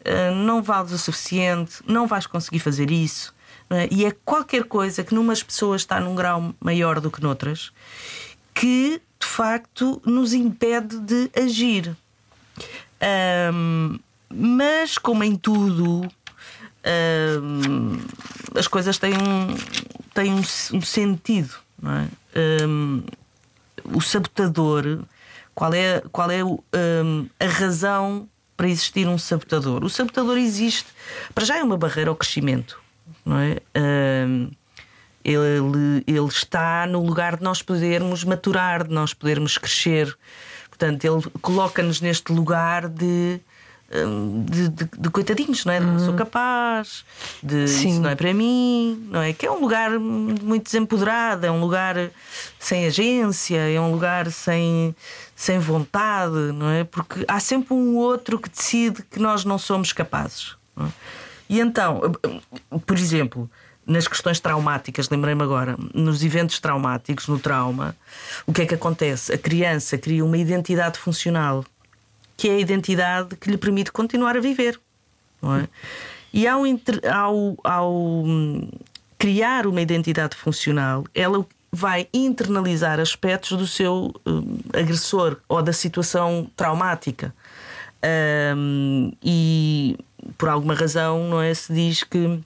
uh, 0.00 0.34
não 0.34 0.62
vales 0.62 0.92
o 0.92 0.98
suficiente, 0.98 1.76
não 1.86 2.06
vais 2.06 2.26
conseguir 2.26 2.58
fazer 2.58 2.90
isso. 2.90 3.34
É? 3.70 3.88
E 3.90 4.04
é 4.04 4.10
qualquer 4.10 4.64
coisa 4.64 5.02
que 5.02 5.14
numas 5.14 5.42
pessoas 5.42 5.80
está 5.80 5.98
num 5.98 6.14
grau 6.14 6.54
maior 6.60 7.00
do 7.00 7.10
que 7.10 7.22
noutras 7.22 7.72
que 8.54 9.00
de 9.22 9.28
facto 9.28 10.02
nos 10.04 10.32
impede 10.32 10.98
de 10.98 11.30
agir. 11.40 11.96
Um, 13.52 13.98
mas, 14.28 14.98
como 14.98 15.22
em 15.22 15.36
tudo, 15.36 16.08
um, 17.40 18.00
as 18.58 18.66
coisas 18.66 18.98
têm 18.98 19.14
um, 19.14 19.56
têm 20.12 20.32
um, 20.34 20.82
sentido. 20.82 21.54
É? 21.84 22.08
o 23.84 24.00
sabotador, 24.00 25.00
qual 25.54 25.72
é, 25.72 26.00
qual 26.12 26.30
é 26.30 26.40
a 26.40 27.46
razão 27.46 28.28
para 28.56 28.68
existir 28.68 29.06
um 29.06 29.18
sabotador? 29.18 29.84
O 29.84 29.90
sabotador 29.90 30.36
existe, 30.38 30.86
para 31.34 31.44
já 31.44 31.58
é 31.58 31.62
uma 31.62 31.76
barreira 31.76 32.10
ao 32.10 32.16
crescimento. 32.16 32.80
Não 33.24 33.38
é? 33.38 33.58
Ele, 35.24 36.04
ele 36.06 36.26
está 36.26 36.86
no 36.86 37.04
lugar 37.04 37.36
de 37.36 37.42
nós 37.42 37.62
podermos 37.62 38.24
maturar, 38.24 38.86
de 38.86 38.92
nós 38.92 39.14
podermos 39.14 39.58
crescer. 39.58 40.16
Portanto, 40.68 41.04
ele 41.04 41.22
coloca-nos 41.40 42.00
neste 42.00 42.32
lugar 42.32 42.88
de, 42.88 43.40
hum, 43.92 44.44
de, 44.48 44.68
de, 44.68 44.88
de, 44.98 45.10
coitadinhos, 45.10 45.64
não 45.64 45.72
é? 45.72 45.80
Não 45.80 45.98
sou 45.98 46.10
uhum. 46.10 46.16
capaz, 46.16 47.04
de 47.42 47.68
Sim. 47.68 47.90
isso 47.90 48.00
não 48.00 48.10
é 48.10 48.16
para 48.16 48.34
mim, 48.34 49.06
não 49.10 49.22
é? 49.22 49.32
Que 49.32 49.46
é 49.46 49.50
um 49.50 49.60
lugar 49.60 49.90
muito 49.98 50.64
desempoderado, 50.64 51.46
é 51.46 51.50
um 51.50 51.60
lugar 51.60 52.10
sem 52.58 52.86
agência, 52.86 53.58
é 53.58 53.80
um 53.80 53.92
lugar 53.92 54.30
sem, 54.30 54.94
sem 55.36 55.58
vontade, 55.58 56.34
não 56.52 56.68
é? 56.70 56.84
Porque 56.84 57.24
há 57.28 57.38
sempre 57.38 57.74
um 57.74 57.96
outro 57.96 58.38
que 58.40 58.48
decide 58.48 59.02
que 59.02 59.20
nós 59.20 59.44
não 59.44 59.58
somos 59.58 59.92
capazes. 59.92 60.56
Não 60.74 60.86
é? 60.86 60.90
E 61.52 61.60
então, 61.60 62.00
por 62.86 62.96
exemplo, 62.96 63.50
nas 63.86 64.06
questões 64.06 64.38
traumáticas, 64.38 65.08
lembrei-me 65.08 65.42
agora, 65.42 65.76
nos 65.92 66.22
eventos 66.22 66.60
traumáticos, 66.60 67.26
no 67.28 67.38
trauma, 67.38 67.96
o 68.46 68.52
que 68.52 68.62
é 68.62 68.66
que 68.66 68.74
acontece? 68.74 69.32
A 69.32 69.38
criança 69.38 69.98
cria 69.98 70.24
uma 70.24 70.38
identidade 70.38 70.98
funcional, 70.98 71.64
que 72.36 72.48
é 72.48 72.52
a 72.52 72.58
identidade 72.58 73.36
que 73.36 73.50
lhe 73.50 73.58
permite 73.58 73.90
continuar 73.90 74.36
a 74.36 74.40
viver. 74.40 74.78
Não 75.40 75.56
é? 75.56 75.68
E 76.32 76.46
ao, 76.46 76.62
ao, 77.12 77.56
ao 77.62 77.92
hum, 77.92 78.68
criar 79.18 79.66
uma 79.66 79.80
identidade 79.80 80.36
funcional, 80.36 81.04
ela 81.14 81.44
vai 81.70 82.06
internalizar 82.12 83.00
aspectos 83.00 83.56
do 83.56 83.66
seu 83.66 84.14
um, 84.26 84.58
agressor 84.72 85.38
ou 85.48 85.62
da 85.62 85.72
situação 85.72 86.50
traumática. 86.56 87.34
Um, 88.56 89.12
e 89.22 89.96
por 90.36 90.48
alguma 90.48 90.74
razão, 90.74 91.28
não 91.28 91.40
é? 91.40 91.52
Se 91.54 91.72
diz 91.72 92.02
que 92.02 92.40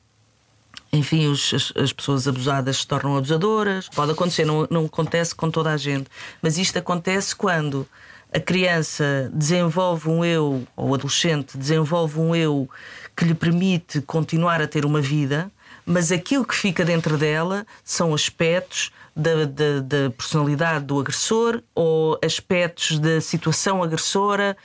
enfim, 0.96 1.28
os, 1.28 1.52
as, 1.54 1.72
as, 1.76 1.92
pessoas 1.92 2.26
abusadas 2.26 2.78
se 2.78 2.86
tornam 2.86 3.16
abusadoras. 3.16 3.88
Pode 3.88 4.12
acontecer, 4.12 4.44
não, 4.44 4.66
não 4.70 4.86
acontece 4.86 5.34
com 5.34 5.50
toda 5.50 5.70
a 5.70 5.76
gente. 5.76 6.08
Mas 6.42 6.58
isto 6.58 6.78
acontece 6.78 7.34
quando 7.34 7.86
a 8.32 8.40
criança 8.40 9.30
desenvolve 9.32 10.08
um 10.08 10.24
eu, 10.24 10.66
ou 10.76 10.90
o 10.90 10.94
adolescente 10.94 11.56
desenvolve 11.56 12.18
um 12.18 12.34
eu 12.34 12.68
que 13.16 13.24
lhe 13.24 13.34
permite 13.34 14.00
continuar 14.02 14.60
a 14.60 14.66
ter 14.66 14.84
uma 14.84 15.00
vida, 15.00 15.50
mas 15.84 16.10
aquilo 16.10 16.44
que 16.44 16.54
fica 16.54 16.84
dentro 16.84 17.16
dela 17.16 17.66
são 17.84 18.12
aspectos 18.12 18.90
da, 19.14 19.44
da, 19.44 19.80
da 19.80 20.10
personalidade 20.10 20.84
do 20.84 21.00
agressor 21.00 21.62
ou 21.74 22.18
aspectos 22.22 22.98
da 22.98 23.20
situação 23.20 23.82
agressora, 23.82 24.56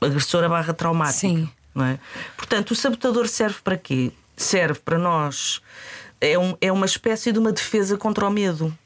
agressora 0.00 0.48
barra 0.48 0.72
traumática. 0.72 1.18
Sim. 1.18 1.50
É? 1.76 1.98
Portanto, 2.36 2.72
o 2.72 2.74
sabotador 2.74 3.26
serve 3.26 3.58
para 3.64 3.76
quê? 3.76 4.12
Serve 4.42 4.80
para 4.80 4.98
nós 4.98 5.60
é, 6.20 6.38
um, 6.38 6.56
é 6.60 6.70
uma 6.70 6.86
espécie 6.86 7.32
de 7.32 7.38
uma 7.38 7.52
defesa 7.52 7.96
contra 7.96 8.26
o 8.26 8.30
medo, 8.30 8.76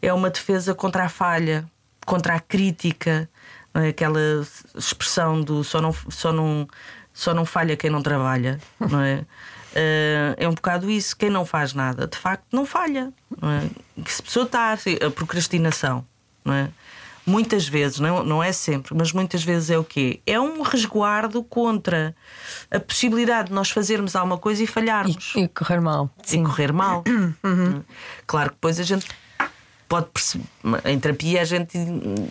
é 0.00 0.12
uma 0.12 0.30
defesa 0.30 0.74
contra 0.74 1.04
a 1.04 1.08
falha, 1.08 1.68
contra 2.06 2.34
a 2.34 2.40
crítica, 2.40 3.28
é? 3.74 3.88
aquela 3.88 4.20
expressão 4.74 5.42
do 5.42 5.64
só 5.64 5.80
não, 5.80 5.92
só, 5.92 6.32
não, 6.32 6.68
só 7.12 7.34
não 7.34 7.44
falha 7.44 7.76
quem 7.76 7.90
não 7.90 8.00
trabalha, 8.00 8.60
não 8.78 9.02
é? 9.02 9.24
Uh, 9.72 10.34
é 10.38 10.48
um 10.48 10.54
bocado 10.54 10.88
isso. 10.88 11.16
Quem 11.16 11.28
não 11.28 11.44
faz 11.44 11.74
nada, 11.74 12.06
de 12.06 12.16
facto, 12.16 12.46
não 12.52 12.64
falha. 12.64 13.12
Não 13.42 13.50
é? 13.50 13.68
Que 14.02 14.12
se 14.12 14.22
a 14.22 14.24
pessoa 14.24 14.46
está 14.46 14.72
a 14.72 15.10
procrastinação, 15.10 16.06
não 16.44 16.54
é? 16.54 16.70
Muitas 17.26 17.66
vezes, 17.66 17.98
não, 17.98 18.24
não 18.24 18.42
é 18.42 18.52
sempre, 18.52 18.94
mas 18.94 19.12
muitas 19.12 19.42
vezes 19.42 19.70
é 19.70 19.78
o 19.78 19.84
quê? 19.84 20.20
É 20.24 20.40
um 20.40 20.62
resguardo 20.62 21.42
contra 21.42 22.14
a 22.70 22.78
possibilidade 22.78 23.48
de 23.48 23.54
nós 23.54 23.70
fazermos 23.70 24.14
alguma 24.14 24.38
coisa 24.38 24.62
e 24.62 24.66
falharmos. 24.66 25.32
E, 25.34 25.40
e 25.40 25.48
correr 25.48 25.80
mal. 25.80 26.08
Sim. 26.22 26.42
E 26.42 26.44
correr 26.44 26.72
mal. 26.72 27.04
Uhum. 27.42 27.82
Claro 28.26 28.50
que 28.50 28.56
depois 28.56 28.78
a 28.78 28.82
gente 28.82 29.06
pode 29.88 30.06
perceber, 30.06 30.44
em 30.84 30.98
terapia 30.98 31.40
a 31.42 31.44
gente 31.44 31.78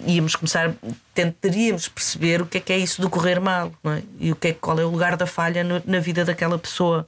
íamos 0.06 0.36
começar, 0.36 0.74
tentaríamos 1.14 1.88
perceber 1.88 2.42
o 2.42 2.46
que 2.46 2.58
é 2.58 2.62
que 2.62 2.74
é 2.74 2.78
isso 2.78 3.02
do 3.02 3.10
correr 3.10 3.40
mal 3.40 3.72
é? 3.86 4.02
e 4.20 4.32
o 4.32 4.36
que 4.36 4.50
é, 4.50 4.54
qual 4.54 4.80
é 4.80 4.86
o 4.86 4.90
lugar 4.90 5.16
da 5.16 5.25
falha 5.25 5.64
no, 5.64 5.82
na 5.86 6.00
vida 6.00 6.25
daquela 6.25 6.58
pessoa. 6.58 7.08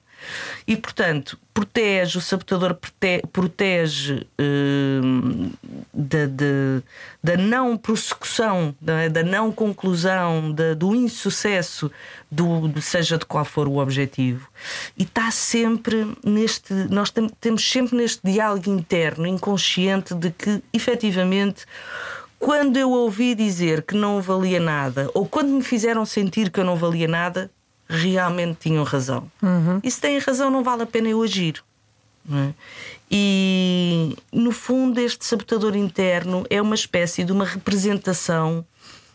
E, 0.65 0.75
portanto, 0.75 1.37
protege, 1.53 2.17
o 2.17 2.21
sabotador 2.21 2.75
protege, 2.75 3.23
protege 3.31 4.27
da, 5.93 6.25
da, 6.25 6.83
da, 7.23 7.37
não 7.37 7.77
prossecução, 7.77 8.75
da, 8.79 9.07
da 9.07 9.23
não 9.23 9.51
conclusão, 9.51 10.51
da, 10.51 10.73
do 10.73 10.93
insucesso, 10.93 11.91
do, 12.29 12.79
seja 12.81 13.17
de 13.17 13.25
qual 13.25 13.45
for 13.45 13.67
o 13.67 13.77
objetivo. 13.77 14.47
E 14.97 15.03
está 15.03 15.31
sempre 15.31 16.15
neste. 16.23 16.73
Nós 16.73 17.09
tem, 17.09 17.29
temos 17.41 17.67
sempre 17.69 17.95
neste 17.97 18.21
diálogo 18.23 18.69
interno, 18.69 19.25
inconsciente, 19.25 20.13
de 20.13 20.31
que 20.31 20.61
efetivamente 20.73 21.65
quando 22.39 22.77
eu 22.77 22.91
ouvi 22.91 23.33
dizer 23.33 23.81
que 23.81 23.95
não 23.95 24.21
valia 24.21 24.59
nada, 24.59 25.09
ou 25.13 25.25
quando 25.25 25.49
me 25.49 25.63
fizeram 25.63 26.05
sentir 26.05 26.51
que 26.51 26.59
eu 26.59 26.63
não 26.63 26.75
valia 26.75 27.07
nada, 27.07 27.49
realmente 27.87 28.57
tinham 28.59 28.83
razão. 28.83 29.29
Uhum. 29.41 29.79
E 29.83 29.89
se 29.89 30.01
têm 30.01 30.19
razão, 30.19 30.49
não 30.49 30.63
vale 30.63 30.83
a 30.83 30.85
pena 30.85 31.09
eu 31.09 31.21
agir. 31.21 31.63
É? 32.29 32.53
E 33.09 34.17
no 34.33 34.51
fundo, 34.51 34.99
este 34.99 35.25
sabotador 35.25 35.75
interno 35.75 36.45
é 36.49 36.61
uma 36.61 36.75
espécie 36.75 37.23
de 37.23 37.31
uma 37.31 37.45
representação 37.45 38.65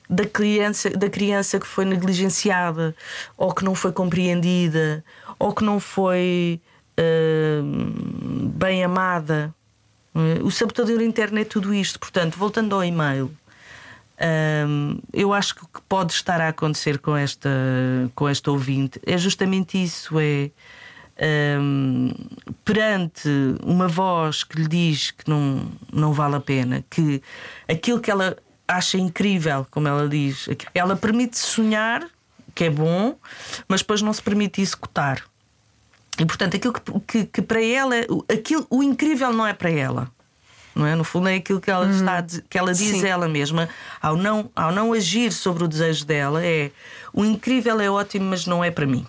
da 0.09 0.25
criança, 0.25 0.91
da 0.91 1.09
criança 1.11 1.61
que 1.61 1.67
foi 1.67 1.85
negligenciada, 1.85 2.95
ou 3.37 3.53
que 3.53 3.65
não 3.65 3.75
foi 3.75 3.93
compreendida, 3.93 5.05
ou 5.39 5.55
que 5.55 5.65
não 5.65 5.79
foi 5.79 6.61
uh, 6.99 8.49
bem 8.55 8.83
amada. 8.83 9.55
É? 10.15 10.43
O 10.43 10.51
sabotador 10.51 11.01
interno 11.03 11.39
é 11.39 11.45
tudo 11.45 11.73
isto. 11.75 11.99
Portanto, 11.99 12.39
voltando 12.39 12.75
ao 12.75 12.85
e-mail, 12.85 13.31
um, 14.23 15.01
eu 15.13 15.33
acho 15.33 15.55
que 15.55 15.65
o 15.65 15.67
que 15.67 15.81
pode 15.89 16.13
estar 16.13 16.41
a 16.41 16.49
acontecer 16.49 16.99
com 16.99 17.17
esta, 17.17 17.51
com 18.15 18.29
esta 18.29 18.53
ouvinte 18.53 19.01
é 19.05 19.19
justamente 19.19 19.83
isso: 19.83 20.15
é 20.21 21.59
um, 21.61 22.15
perante 22.65 23.29
uma 23.65 23.89
voz 23.89 24.45
que 24.45 24.61
lhe 24.61 24.69
diz 24.69 25.11
que 25.11 25.29
não, 25.29 25.67
não 25.93 26.13
vale 26.13 26.37
a 26.37 26.41
pena, 26.41 26.85
que 26.89 27.21
aquilo 27.69 28.01
que 28.01 28.11
ela 28.11 28.37
acha 28.69 28.97
incrível, 28.97 29.67
como 29.71 29.89
ela 29.89 30.09
diz, 30.09 30.49
ela 30.73 30.95
permite 30.95 31.37
sonhar, 31.37 32.07
que 32.55 32.65
é 32.65 32.71
bom, 32.71 33.17
mas 33.67 33.81
depois 33.81 34.03
não 34.03 34.13
se 34.13 34.23
permite 34.23 34.63
executar. 34.63 35.21
E 36.19 36.25
portanto, 36.25 36.57
aquilo 36.57 36.73
que, 36.75 37.01
que, 37.01 37.25
que 37.25 37.43
para 37.43 37.63
ela, 37.63 37.97
aquilo, 38.33 38.67
o 38.71 38.83
incrível 38.83 39.33
não 39.33 39.47
é 39.47 39.53
para 39.53 39.71
ela 39.71 40.11
não 40.75 40.87
é? 40.87 40.95
No 40.95 41.05
fundo 41.05 41.29
é 41.29 41.37
aquilo 41.37 41.61
que 41.61 41.71
ela 41.71 41.87
uhum. 41.87 41.93
está 41.93 42.25
que 42.49 42.59
ela 42.59 42.73
diz 42.73 43.01
Sim. 43.01 43.07
ela 43.07 43.29
mesma 43.29 43.69
ao 44.01 44.17
não 44.17 44.51
ao 44.55 44.73
não 44.73 44.93
agir 44.93 45.33
sobre 45.33 45.65
o 45.65 45.69
desejo 45.69 46.05
dela 46.05 46.45
é 46.45 46.71
o 47.13 47.25
incrível 47.25 47.81
é 47.81 47.91
ótimo 47.91 48.27
mas 48.27 48.47
não 48.47 48.63
é 48.65 48.71
para 48.71 48.87
mim. 48.87 49.07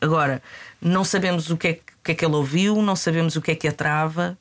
Agora 0.00 0.42
não 0.80 1.04
sabemos 1.04 1.50
o 1.50 1.56
que 1.56 1.68
é 1.68 1.72
que, 1.74 1.82
que, 2.04 2.12
é 2.12 2.14
que 2.14 2.24
ele 2.24 2.34
ouviu, 2.34 2.80
não 2.82 2.94
sabemos 2.94 3.36
o 3.36 3.42
que 3.42 3.50
é 3.50 3.54
que 3.54 3.68
a 3.68 3.72
trava. 3.72 4.38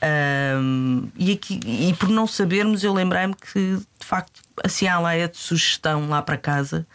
Um, 0.00 1.08
e, 1.16 1.32
aqui, 1.32 1.58
e 1.66 1.92
por 1.94 2.08
não 2.08 2.26
sabermos, 2.26 2.84
eu 2.84 2.92
lembrei-me 2.92 3.34
que 3.34 3.78
de 3.98 4.06
facto, 4.06 4.40
assim 4.64 4.86
há 4.86 4.98
lá 4.98 5.14
é 5.14 5.26
de 5.26 5.36
sugestão 5.36 6.08
lá 6.08 6.22
para 6.22 6.36
casa, 6.36 6.86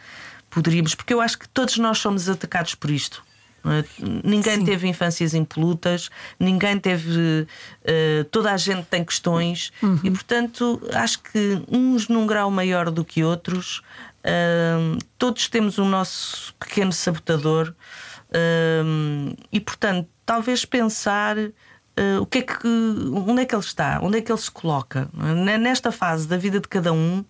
poderíamos, 0.50 0.96
porque 0.96 1.14
eu 1.14 1.20
acho 1.20 1.38
que 1.38 1.50
todos 1.50 1.78
nós 1.78 1.98
somos 1.98 2.30
atacados 2.30 2.76
por 2.76 2.90
isto. 2.90 3.24
É? 3.66 3.84
Ninguém 4.24 4.58
Sim. 4.58 4.66
teve 4.66 4.88
infâncias 4.88 5.34
impolutas, 5.34 6.10
ninguém 6.38 6.78
teve. 6.78 7.48
Uh, 7.82 8.24
toda 8.26 8.52
a 8.52 8.58
gente 8.58 8.86
tem 8.86 9.04
questões 9.04 9.72
uhum. 9.82 10.00
e, 10.04 10.12
portanto, 10.12 10.82
acho 10.94 11.22
que 11.24 11.62
uns 11.70 12.10
num 12.10 12.28
grau 12.28 12.52
maior 12.52 12.92
do 12.92 13.06
que 13.06 13.24
outros, 13.24 13.82
uh, 14.20 14.98
todos 15.18 15.48
temos 15.48 15.78
o 15.78 15.86
nosso 15.86 16.54
pequeno 16.56 16.92
sabotador 16.92 17.74
uh, 18.30 19.36
e, 19.52 19.60
portanto, 19.62 20.10
talvez 20.26 20.66
pensar 20.66 21.38
o 22.20 22.26
que 22.26 22.40
é 22.40 22.42
que, 22.42 22.68
onde 22.68 23.44
é 23.44 23.46
que 23.46 23.54
ele 23.54 23.62
está, 23.62 24.00
onde 24.02 24.18
é 24.18 24.22
que 24.22 24.32
ele 24.32 24.40
se 24.42 24.50
coloca. 24.50 25.08
Nesta 25.60 25.92
fase 25.92 26.28
da 26.28 26.38
vida 26.38 26.60
de 26.60 26.68
cada 26.68 26.92
um, 26.92 27.24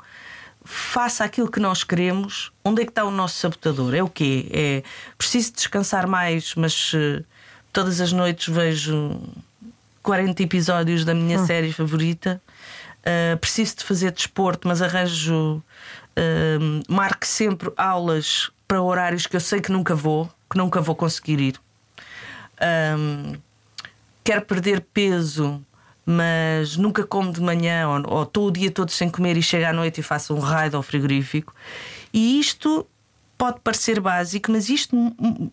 faça 0.63 1.23
aquilo 1.23 1.49
que 1.49 1.59
nós 1.59 1.83
queremos, 1.83 2.51
onde 2.63 2.81
é 2.81 2.85
que 2.85 2.91
está 2.91 3.03
o 3.03 3.11
nosso 3.11 3.35
sabotador? 3.37 3.93
É 3.93 4.01
o 4.01 4.09
quê? 4.09 4.47
É 4.51 4.83
preciso 5.17 5.53
descansar 5.53 6.07
mais, 6.07 6.55
mas 6.55 6.93
uh, 6.93 7.23
todas 7.71 7.99
as 7.99 8.11
noites 8.11 8.53
vejo 8.53 9.19
40 10.01 10.43
episódios 10.43 11.03
da 11.03 11.13
minha 11.13 11.39
hum. 11.39 11.45
série 11.45 11.71
favorita. 11.73 12.41
Uh, 12.99 13.37
preciso 13.37 13.77
de 13.77 13.83
fazer 13.83 14.11
desporto, 14.11 14.67
mas 14.67 14.81
arranjo. 14.81 15.61
Uh, 16.15 16.83
marque 16.87 17.25
sempre 17.25 17.71
aulas 17.75 18.51
para 18.67 18.81
horários 18.81 19.25
que 19.25 19.35
eu 19.35 19.39
sei 19.39 19.59
que 19.59 19.71
nunca 19.71 19.95
vou, 19.95 20.29
que 20.49 20.57
nunca 20.57 20.79
vou 20.79 20.95
conseguir 20.95 21.39
ir. 21.39 21.59
Um, 22.97 23.35
quero 24.23 24.45
perder 24.45 24.81
peso, 24.93 25.61
mas 26.05 26.77
nunca 26.77 27.03
como 27.05 27.31
de 27.31 27.41
manhã, 27.41 27.87
ou 28.07 28.23
estou 28.23 28.47
o 28.47 28.51
dia 28.51 28.69
todo 28.69 28.91
sem 28.91 29.09
comer 29.09 29.37
e 29.37 29.41
chego 29.41 29.65
à 29.65 29.73
noite 29.73 29.99
e 29.99 30.03
faço 30.03 30.33
um 30.33 30.39
raio 30.39 30.75
ao 30.75 30.83
frigorífico. 30.83 31.53
E 32.13 32.39
isto 32.39 32.85
pode 33.37 33.59
parecer 33.61 33.99
básico, 33.99 34.51
mas 34.51 34.69
isto, 34.69 34.95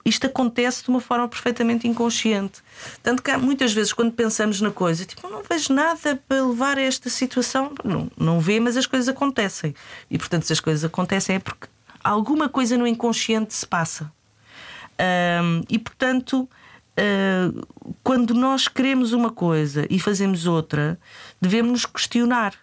isto 0.04 0.26
acontece 0.26 0.85
de 0.85 0.90
uma 0.90 1.00
forma 1.00 1.26
perfeitamente 1.26 1.88
inconsciente. 1.88 2.61
Tanto 3.02 3.23
que 3.23 3.37
muitas 3.37 3.73
vezes, 3.73 3.92
quando 3.92 4.12
pensamos 4.12 4.61
na 4.61 4.71
coisa, 4.71 5.04
tipo, 5.04 5.28
não 5.28 5.42
vejo 5.42 5.73
nada 5.73 6.21
para 6.28 6.45
levar 6.45 6.78
a 6.78 6.83
esta 6.83 7.09
situação. 7.11 7.73
Não, 7.83 8.11
não 8.16 8.38
vê, 8.38 8.61
mas 8.61 8.76
as 8.76 8.87
coisas 8.87 9.09
acontecem. 9.09 9.75
E 10.11 10.19
portanto, 10.19 10.45
se 10.45 10.52
as 10.52 10.61
coisas 10.61 10.85
acontecem 10.85 11.37
é 11.37 11.38
porque 11.38 11.66
alguma 12.04 12.49
coisa 12.49 12.76
no 12.76 12.87
inconsciente 12.87 13.54
se 13.54 13.66
passa. 13.66 14.12
E 15.69 15.78
portanto, 15.78 16.49
uh, 17.00 17.66
quando 18.02 18.35
nós 18.35 18.69
queremos 18.69 19.12
uma 19.12 19.30
coisa 19.30 19.87
e 19.90 19.99
fazemos 19.99 20.47
outra, 20.47 20.99
devemos 21.40 21.71
nos 21.71 21.87
questionar. 21.87 22.54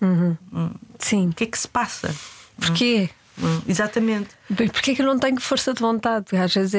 Uhum. 0.00 0.36
Hum. 0.52 0.70
Sim. 0.98 1.28
O 1.28 1.32
que 1.32 1.44
é 1.44 1.46
que 1.46 1.58
se 1.58 1.68
passa? 1.68 2.14
Porquê? 2.58 3.10
Hum, 3.38 3.60
exatamente. 3.68 4.30
Porquê 4.48 4.94
que 4.94 5.02
eu 5.02 5.06
não 5.06 5.18
tenho 5.18 5.40
força 5.40 5.74
de 5.74 5.80
vontade? 5.80 6.36
Às 6.36 6.54
vezes 6.54 6.74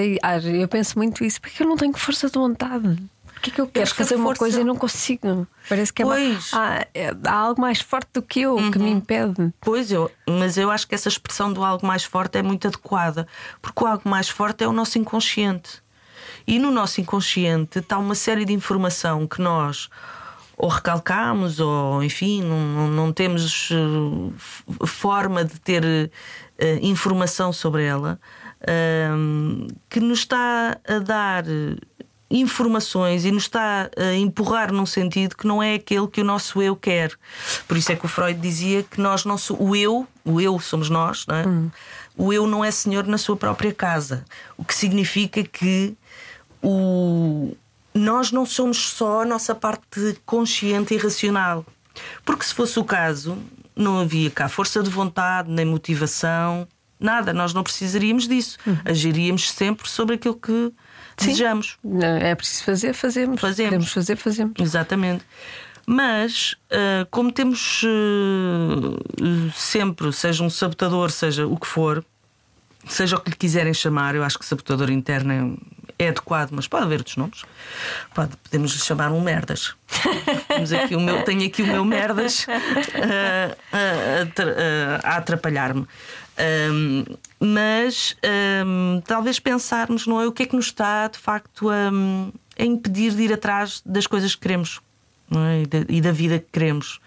eu 0.45 0.67
penso 0.67 0.97
muito 0.97 1.23
isso. 1.23 1.39
Porquê 1.39 1.57
que 1.57 1.63
eu 1.63 1.67
não 1.67 1.77
tenho 1.77 1.95
força 1.97 2.27
de 2.27 2.33
vontade? 2.33 2.97
Porquê 3.33 3.51
que 3.51 3.61
eu 3.61 3.67
quero 3.67 3.93
fazer 3.93 4.15
uma 4.15 4.33
coisa 4.33 4.61
e 4.61 4.63
não 4.63 4.75
consigo? 4.75 5.47
Parece 5.69 5.93
que 5.93 6.01
é, 6.01 6.05
pois. 6.05 6.51
Há, 6.53 6.87
é, 6.93 7.15
há, 7.23 7.33
algo 7.33 7.61
mais 7.61 7.79
forte 7.79 8.09
do 8.13 8.21
que 8.21 8.41
eu 8.41 8.55
uhum. 8.55 8.71
que 8.71 8.79
me 8.79 8.85
uhum. 8.85 8.97
impede. 8.97 9.53
Pois, 9.61 9.91
eu, 9.91 10.09
mas 10.27 10.57
eu 10.57 10.71
acho 10.71 10.87
que 10.87 10.95
essa 10.95 11.07
expressão 11.07 11.53
do 11.53 11.63
algo 11.63 11.85
mais 11.85 12.03
forte 12.03 12.39
é 12.39 12.41
muito 12.41 12.67
adequada, 12.67 13.27
porque 13.61 13.83
o 13.83 13.87
algo 13.87 14.09
mais 14.09 14.27
forte 14.27 14.63
é 14.63 14.67
o 14.67 14.73
nosso 14.73 14.97
inconsciente. 14.97 15.83
E 16.47 16.57
no 16.59 16.71
nosso 16.71 17.01
inconsciente 17.01 17.79
está 17.79 17.97
uma 17.97 18.15
série 18.15 18.45
de 18.45 18.53
informação 18.53 19.27
que 19.27 19.41
nós 19.41 19.89
ou 20.57 20.69
recalcamos, 20.69 21.59
ou 21.59 22.03
enfim, 22.03 22.41
não, 22.41 22.87
não 22.87 23.13
temos 23.13 23.69
uh, 23.69 24.33
forma 24.87 25.45
de 25.45 25.59
ter 25.59 25.83
uh, 25.85 26.09
informação 26.81 27.53
sobre 27.53 27.83
ela, 27.83 28.19
uh, 28.63 29.67
que 29.87 29.99
nos 29.99 30.19
está 30.19 30.79
a 30.87 30.97
dar 30.97 31.43
informações 32.29 33.23
e 33.23 33.31
nos 33.31 33.43
está 33.43 33.89
a 33.95 34.15
empurrar 34.15 34.73
num 34.73 34.85
sentido 34.85 35.37
que 35.37 35.45
não 35.45 35.61
é 35.61 35.75
aquele 35.75 36.07
que 36.07 36.21
o 36.21 36.25
nosso 36.25 36.61
eu 36.61 36.75
quer. 36.75 37.11
Por 37.67 37.77
isso 37.77 37.91
é 37.91 37.95
que 37.95 38.05
o 38.05 38.09
Freud 38.09 38.39
dizia 38.39 38.83
que 38.83 38.99
nós 38.99 39.25
não 39.25 39.37
so, 39.37 39.55
o 39.61 39.75
eu, 39.75 40.07
o 40.25 40.41
eu 40.41 40.59
somos 40.59 40.89
nós, 40.89 41.25
é? 41.29 41.47
Hum. 41.47 41.69
O 42.17 42.33
eu 42.33 42.47
não 42.47 42.65
é 42.65 42.71
senhor 42.71 43.05
na 43.05 43.17
sua 43.19 43.37
própria 43.37 43.71
casa, 43.71 44.25
o 44.57 44.65
que 44.65 44.73
significa 44.73 45.43
que 45.43 45.95
o 46.61 47.55
nós 47.97 48.31
não 48.31 48.45
somos 48.45 48.77
só 48.89 49.23
a 49.23 49.25
nossa 49.25 49.55
parte 49.55 50.17
consciente 50.25 50.93
e 50.93 50.97
racional. 50.97 51.65
Porque 52.23 52.45
se 52.45 52.53
fosse 52.53 52.77
o 52.79 52.83
caso, 52.83 53.37
não 53.75 53.99
havia 53.99 54.29
cá 54.29 54.47
força 54.47 54.83
de 54.83 54.89
vontade, 54.89 55.49
nem 55.49 55.65
motivação, 55.65 56.67
nada. 56.99 57.33
Nós 57.33 57.53
não 57.53 57.63
precisaríamos 57.63 58.27
disso. 58.27 58.57
Uhum. 58.65 58.77
Agiríamos 58.85 59.49
sempre 59.49 59.89
sobre 59.89 60.15
aquilo 60.15 60.35
que 60.35 60.71
Sim. 61.17 61.27
desejamos. 61.27 61.77
É 62.21 62.35
preciso 62.35 62.63
fazer, 62.63 62.93
fazemos. 62.93 63.41
Fazemos. 63.41 63.69
Podemos 63.69 63.91
fazer, 63.91 64.15
fazemos. 64.15 64.53
Exatamente. 64.59 65.25
Mas, 65.89 66.53
uh, 66.69 67.07
como 67.09 67.31
temos 67.31 67.81
uh, 67.83 69.51
sempre, 69.55 70.11
seja 70.11 70.43
um 70.43 70.49
sabotador, 70.49 71.09
seja 71.09 71.47
o 71.47 71.57
que 71.57 71.65
for, 71.65 72.03
seja 72.85 73.15
o 73.15 73.21
que 73.21 73.29
lhe 73.29 73.35
quiserem 73.37 73.73
chamar, 73.73 74.13
eu 74.13 74.21
acho 74.21 74.37
que 74.37 74.45
sabotador 74.45 74.91
interno 74.91 75.31
é 75.31 75.76
é 75.99 76.09
adequado, 76.09 76.51
mas 76.51 76.67
pode 76.67 76.85
haver 76.85 76.99
outros 76.99 77.17
nomes. 77.17 77.43
Pode, 78.13 78.35
podemos 78.37 78.71
chamar 78.83 79.11
um 79.11 79.21
merdas. 79.21 79.75
Temos 80.47 80.71
aqui 80.71 80.95
o 80.95 80.99
meu, 80.99 81.23
tenho 81.23 81.45
aqui 81.45 81.63
o 81.63 81.67
meu 81.67 81.83
merdas 81.83 82.45
a, 83.71 84.37
a, 85.03 85.13
a 85.13 85.17
atrapalhar-me. 85.17 85.87
Um, 86.71 87.03
mas 87.39 88.15
um, 88.65 89.01
talvez 89.01 89.39
pensarmos, 89.39 90.05
não 90.05 90.21
é? 90.21 90.27
O 90.27 90.31
que 90.31 90.43
é 90.43 90.45
que 90.45 90.55
nos 90.55 90.67
está 90.67 91.07
de 91.07 91.17
facto 91.17 91.69
a, 91.69 91.89
a 92.59 92.63
impedir 92.63 93.13
de 93.13 93.23
ir 93.23 93.33
atrás 93.33 93.81
das 93.83 94.05
coisas 94.05 94.35
que 94.35 94.41
queremos 94.41 94.79
é? 95.31 95.61
e, 95.63 95.65
da, 95.65 95.77
e, 95.89 96.01
da, 96.01 96.11
vida 96.11 96.39
que 96.39 96.47
queremos. 96.51 96.99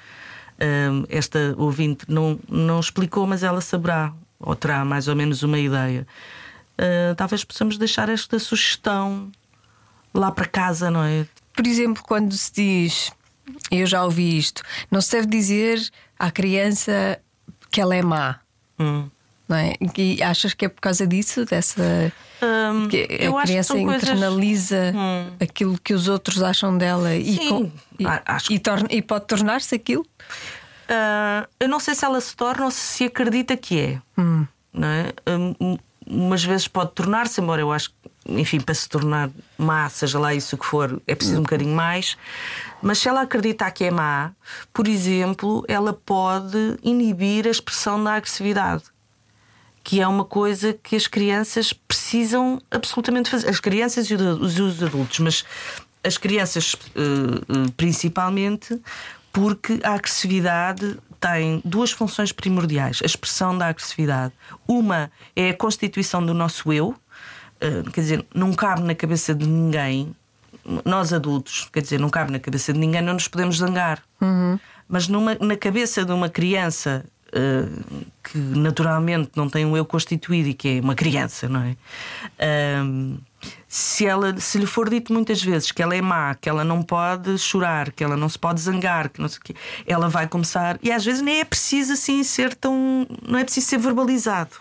Um, 0.60 1.04
esta 1.08 1.54
ouvinte 1.56 2.04
não, 2.08 2.38
não 2.48 2.80
explicou, 2.80 3.26
mas 3.26 3.42
ela 3.42 3.60
saberá 3.60 4.12
ou 4.38 4.54
terá 4.54 4.84
mais 4.84 5.06
ou 5.06 5.14
menos 5.14 5.42
uma 5.42 5.58
ideia. 5.58 6.06
Uh, 6.80 7.14
talvez 7.14 7.44
possamos 7.44 7.76
deixar 7.76 8.08
esta 8.08 8.38
sugestão 8.38 9.30
lá 10.14 10.32
para 10.32 10.46
casa, 10.46 10.90
não 10.90 11.04
é? 11.04 11.26
Por 11.54 11.66
exemplo, 11.66 12.02
quando 12.02 12.32
se 12.32 12.52
diz, 12.54 13.12
eu 13.70 13.86
já 13.86 14.02
ouvi 14.02 14.38
isto, 14.38 14.62
não 14.90 15.02
se 15.02 15.12
deve 15.12 15.26
dizer 15.26 15.78
à 16.18 16.30
criança 16.30 17.20
que 17.70 17.82
ela 17.82 17.94
é 17.94 18.00
má. 18.00 18.40
Hum. 18.78 19.10
Não 19.46 19.56
é? 19.56 19.74
E 19.98 20.22
achas 20.22 20.54
que 20.54 20.64
é 20.64 20.68
por 20.68 20.80
causa 20.80 21.06
disso, 21.06 21.44
dessa. 21.44 22.12
Hum, 22.40 22.88
que 22.88 23.02
a 23.02 23.42
criança 23.42 23.76
internaliza 23.76 24.76
coisas... 24.76 24.94
hum. 24.94 25.36
aquilo 25.40 25.78
que 25.78 25.92
os 25.92 26.08
outros 26.08 26.40
acham 26.42 26.78
dela 26.78 27.14
e, 27.14 27.48
com, 27.48 27.70
e, 27.98 28.54
e, 28.54 28.58
torna, 28.60 28.86
e 28.90 29.02
pode 29.02 29.26
tornar-se 29.26 29.74
aquilo? 29.74 30.06
Uh, 30.88 31.46
eu 31.58 31.68
não 31.68 31.80
sei 31.80 31.94
se 31.94 32.04
ela 32.04 32.20
se 32.20 32.34
torna 32.34 32.64
ou 32.64 32.70
se 32.70 33.04
acredita 33.04 33.56
que 33.56 33.80
é. 33.80 34.02
Hum. 34.16 34.46
Não 34.72 34.88
é? 34.88 35.12
Hum, 35.28 35.76
umas 36.10 36.44
vezes 36.44 36.66
pode 36.66 36.92
tornar-se, 36.92 37.40
embora 37.40 37.62
eu 37.62 37.72
acho 37.72 37.90
que, 37.90 37.94
enfim, 38.26 38.60
para 38.60 38.74
se 38.74 38.88
tornar 38.88 39.30
má, 39.56 39.88
seja 39.88 40.18
lá 40.18 40.34
isso 40.34 40.58
que 40.58 40.66
for, 40.66 41.00
é 41.06 41.14
preciso 41.14 41.38
um 41.38 41.42
bocadinho 41.42 41.74
mais. 41.74 42.16
Mas 42.82 42.98
se 42.98 43.08
ela 43.08 43.22
acreditar 43.22 43.70
que 43.70 43.84
é 43.84 43.90
má, 43.90 44.32
por 44.72 44.88
exemplo, 44.88 45.64
ela 45.68 45.92
pode 45.92 46.76
inibir 46.82 47.46
a 47.46 47.50
expressão 47.50 48.02
da 48.02 48.14
agressividade. 48.14 48.82
Que 49.82 50.00
é 50.00 50.06
uma 50.06 50.24
coisa 50.24 50.74
que 50.74 50.94
as 50.94 51.06
crianças 51.06 51.72
precisam 51.72 52.60
absolutamente 52.70 53.30
fazer. 53.30 53.48
As 53.48 53.60
crianças 53.60 54.10
e 54.10 54.14
os 54.14 54.82
adultos, 54.82 55.20
mas 55.20 55.44
as 56.04 56.18
crianças 56.18 56.76
eh, 56.94 57.00
eh, 57.00 57.72
principalmente, 57.76 58.78
porque 59.32 59.80
a 59.82 59.94
agressividade 59.94 60.98
tem 61.20 61.60
duas 61.64 61.92
funções 61.92 62.32
primordiais: 62.32 63.00
a 63.02 63.06
expressão 63.06 63.56
da 63.56 63.68
agressividade. 63.68 64.32
Uma 64.66 65.10
é 65.36 65.50
a 65.50 65.54
constituição 65.54 66.24
do 66.24 66.32
nosso 66.32 66.72
eu, 66.72 66.88
uh, 66.88 67.90
quer 67.92 68.00
dizer, 68.00 68.26
não 68.34 68.52
cabe 68.52 68.82
na 68.82 68.94
cabeça 68.94 69.34
de 69.34 69.46
ninguém, 69.46 70.14
nós 70.84 71.12
adultos, 71.12 71.68
quer 71.72 71.82
dizer, 71.82 72.00
não 72.00 72.08
cabe 72.08 72.32
na 72.32 72.38
cabeça 72.38 72.72
de 72.72 72.78
ninguém, 72.78 73.02
não 73.02 73.14
nos 73.14 73.28
podemos 73.28 73.58
zangar. 73.58 74.02
Uhum. 74.20 74.58
Mas 74.88 75.06
numa, 75.06 75.36
na 75.36 75.56
cabeça 75.56 76.04
de 76.04 76.12
uma 76.12 76.28
criança 76.28 77.04
uh, 77.28 78.06
que 78.24 78.38
naturalmente 78.38 79.30
não 79.36 79.48
tem 79.48 79.64
um 79.64 79.76
eu 79.76 79.84
constituído 79.84 80.48
e 80.48 80.54
que 80.54 80.78
é 80.78 80.80
uma 80.80 80.94
criança, 80.94 81.48
não 81.48 81.62
é? 81.62 81.76
Se, 83.68 84.06
ela, 84.06 84.38
se 84.38 84.58
lhe 84.58 84.66
for 84.66 84.90
dito 84.90 85.12
muitas 85.12 85.42
vezes 85.42 85.70
que 85.70 85.82
ela 85.82 85.94
é 85.94 86.02
má, 86.02 86.34
que 86.34 86.48
ela 86.48 86.64
não 86.64 86.82
pode 86.82 87.38
chorar, 87.38 87.92
que 87.92 88.02
ela 88.02 88.16
não 88.16 88.28
se 88.28 88.38
pode 88.38 88.60
zangar, 88.60 89.08
que 89.08 89.20
não 89.20 89.28
sei 89.28 89.38
o 89.38 89.42
quê, 89.42 89.54
ela 89.86 90.08
vai 90.08 90.26
começar. 90.26 90.78
E 90.82 90.90
às 90.90 91.04
vezes 91.04 91.22
nem 91.22 91.40
é 91.40 91.44
preciso 91.44 91.92
assim 91.92 92.22
ser 92.24 92.54
tão. 92.54 93.06
não 93.26 93.38
é 93.38 93.44
preciso 93.44 93.68
ser 93.68 93.78
verbalizado. 93.78 94.56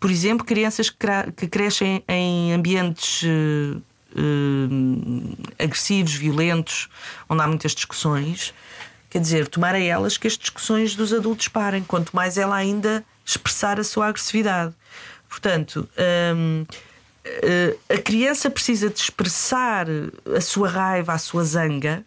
Por 0.00 0.10
exemplo, 0.10 0.44
crianças 0.44 0.90
que 0.90 1.46
crescem 1.46 2.02
em 2.08 2.52
ambientes 2.52 3.22
uh, 3.22 3.82
agressivos, 5.56 6.14
violentos, 6.14 6.88
onde 7.28 7.40
há 7.40 7.46
muitas 7.46 7.72
discussões, 7.72 8.52
quer 9.08 9.20
dizer, 9.20 9.46
tomar 9.46 9.76
a 9.76 9.78
elas 9.78 10.16
que 10.18 10.26
as 10.26 10.36
discussões 10.36 10.96
dos 10.96 11.12
adultos 11.12 11.46
parem, 11.46 11.84
quanto 11.84 12.16
mais 12.16 12.36
ela 12.36 12.56
ainda 12.56 13.04
expressar 13.24 13.78
a 13.78 13.84
sua 13.84 14.08
agressividade. 14.08 14.74
Portanto. 15.28 15.88
Um, 16.36 16.64
eh, 16.68 16.91
a 17.88 17.98
criança 17.98 18.50
precisa 18.50 18.88
de 18.88 18.98
expressar 18.98 19.86
a 20.36 20.40
sua 20.40 20.68
raiva, 20.68 21.12
a 21.12 21.18
sua 21.18 21.44
zanga, 21.44 22.04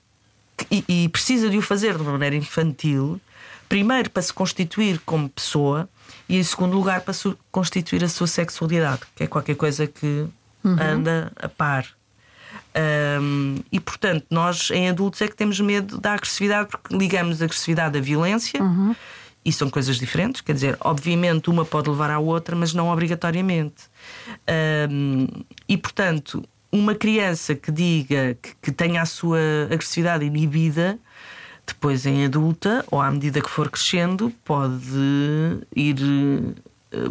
e, 0.72 0.84
e, 0.88 1.10
precisa 1.10 1.50
de 1.50 1.58
o 1.58 1.62
fazer 1.62 1.96
de 1.96 2.02
uma 2.02 2.14
maneira 2.14 2.36
infantil, 2.36 3.20
primeiro 3.68 4.10
para 4.10 4.22
se 4.22 4.34
constituir 4.34 5.00
como 5.06 5.30
pessoa, 5.30 5.90
e 6.30 6.38
em 6.38 6.44
segundo 6.44 6.76
lugar 6.76 7.02
para 7.02 7.14
constituir 7.52 8.04
a 8.04 8.10
sua 8.10 8.28
sexualidade, 8.28 9.02
que 9.16 9.24
é 9.24 9.28
qualquer 9.28 9.56
coisa 9.56 9.86
que 9.86 10.28
uhum. 10.64 10.78
anda 10.80 11.32
a 11.36 11.50
par. 11.50 11.88
Um, 13.22 13.56
e 13.72 13.80
portanto, 13.80 14.26
nós 14.30 14.70
em 14.72 14.90
adultos 14.90 15.22
é 15.22 15.28
que 15.28 15.36
temos 15.36 15.60
medo 15.62 15.98
da 15.98 16.14
agressividade 16.14 16.70
porque 16.70 16.96
ligamos 16.96 17.42
a 17.42 17.46
agressividade 17.46 17.98
à 17.98 18.02
violência. 18.02 18.62
Uhum. 18.62 18.96
E 19.46 19.54
são 19.54 19.70
coisas 19.70 19.98
diferentes, 19.98 20.42
quer 20.42 20.54
dizer, 20.54 20.76
obviamente 20.80 21.52
uma 21.52 21.64
pode 21.64 21.88
levar 21.88 22.10
à 22.10 22.18
outra, 22.18 22.56
mas 22.56 22.74
não 22.74 22.90
obrigatoriamente. 22.90 23.84
Um, 24.90 25.28
e 25.70 25.78
portanto, 25.78 26.44
uma 26.72 26.96
criança 26.96 27.54
que 27.54 27.72
diga 27.72 28.36
que, 28.42 28.56
que 28.60 28.72
tenha 28.72 29.04
a 29.04 29.06
sua 29.06 29.40
agressividade 29.70 30.26
inibida, 30.26 30.98
depois 31.66 32.06
em 32.06 32.26
adulta 32.26 32.84
ou 32.90 33.00
à 33.00 33.10
medida 33.12 33.40
que 33.40 33.50
for 33.50 33.70
crescendo, 33.70 34.32
pode 34.44 34.82
ir. 35.76 35.98
eh, 36.92 37.10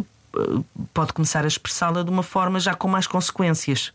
pode 0.93 1.13
começar 1.13 1.45
a 1.45 1.47
expressá-la 1.47 2.03
de 2.03 2.09
uma 2.09 2.23
forma 2.23 2.59
já 2.59 2.73
com 2.73 2.87
mais 2.87 3.07
consequências. 3.07 3.93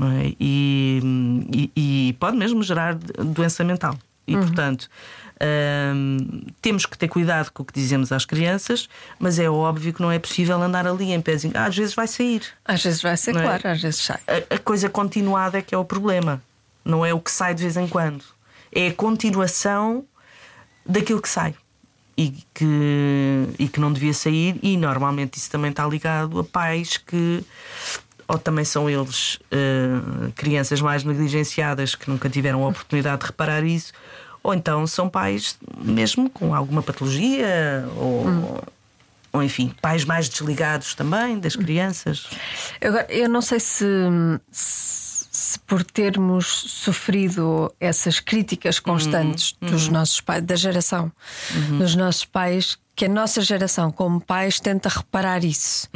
É? 0.00 0.32
e, 0.38 1.00
e, 1.52 1.72
e 2.08 2.12
pode 2.20 2.36
mesmo 2.36 2.62
gerar 2.62 2.94
doença 2.94 3.64
mental. 3.64 3.98
E, 4.28 4.36
portanto, 4.36 4.88
hum, 5.94 6.42
temos 6.60 6.86
que 6.86 6.96
ter 6.96 7.08
cuidado 7.08 7.50
com 7.52 7.62
o 7.62 7.66
que 7.66 7.72
dizemos 7.72 8.12
às 8.12 8.24
crianças, 8.24 8.88
mas 9.18 9.38
é 9.38 9.48
óbvio 9.48 9.92
que 9.92 10.02
não 10.02 10.10
é 10.10 10.18
possível 10.18 10.60
andar 10.60 10.86
ali 10.86 11.12
em 11.12 11.20
pezinho. 11.20 11.52
Ah, 11.56 11.66
às 11.66 11.76
vezes 11.76 11.94
vai 11.94 12.06
sair. 12.06 12.42
Às 12.64 12.82
vezes 12.82 13.02
vai 13.02 13.16
ser 13.16 13.36
é? 13.36 13.42
claro, 13.42 13.68
às 13.68 13.80
vezes 13.80 14.00
sai. 14.00 14.20
A, 14.26 14.54
a 14.54 14.58
coisa 14.58 14.88
continuada 14.88 15.58
é 15.58 15.62
que 15.62 15.74
é 15.74 15.78
o 15.78 15.84
problema. 15.84 16.42
Não 16.84 17.04
é 17.04 17.12
o 17.12 17.20
que 17.20 17.30
sai 17.30 17.54
de 17.54 17.62
vez 17.62 17.76
em 17.76 17.86
quando. 17.86 18.24
É 18.72 18.88
a 18.88 18.94
continuação 18.94 20.04
daquilo 20.84 21.20
que 21.20 21.28
sai. 21.28 21.54
E 22.16 22.34
que, 22.52 23.46
e 23.60 23.68
que 23.68 23.78
não 23.78 23.92
devia 23.92 24.12
sair, 24.12 24.58
e 24.60 24.76
normalmente 24.76 25.38
isso 25.38 25.48
também 25.48 25.70
está 25.70 25.86
ligado 25.86 26.40
a 26.40 26.44
pais 26.44 26.96
que 26.96 27.44
ou 28.28 28.38
também 28.38 28.64
são 28.64 28.90
eles 28.90 29.38
eh, 29.50 30.30
crianças 30.36 30.82
mais 30.82 31.02
negligenciadas 31.02 31.94
que 31.94 32.10
nunca 32.10 32.28
tiveram 32.28 32.62
a 32.62 32.68
oportunidade 32.68 33.22
de 33.22 33.26
reparar 33.26 33.64
isso, 33.64 33.94
ou 34.48 34.54
então 34.54 34.86
são 34.86 35.08
pais 35.08 35.56
mesmo 35.78 36.28
com 36.30 36.54
alguma 36.54 36.82
patologia, 36.82 37.86
ou, 37.96 38.60
ou 39.32 39.42
enfim, 39.42 39.74
pais 39.80 40.04
mais 40.04 40.28
desligados 40.28 40.94
também 40.94 41.38
das 41.38 41.54
crianças. 41.54 42.26
Agora, 42.80 43.06
eu 43.10 43.28
não 43.28 43.42
sei 43.42 43.60
se, 43.60 43.84
se, 44.50 45.26
se 45.30 45.58
por 45.60 45.82
termos 45.84 46.46
sofrido 46.46 47.72
essas 47.78 48.20
críticas 48.20 48.78
constantes 48.78 49.54
dos 49.60 49.88
nossos 49.88 50.20
pais, 50.20 50.42
da 50.42 50.56
geração 50.56 51.12
dos 51.78 51.94
nossos 51.94 52.24
pais, 52.24 52.78
que 52.96 53.04
a 53.04 53.08
nossa 53.08 53.40
geração, 53.42 53.92
como 53.92 54.20
pais, 54.20 54.58
tenta 54.60 54.88
reparar 54.88 55.44
isso. 55.44 55.88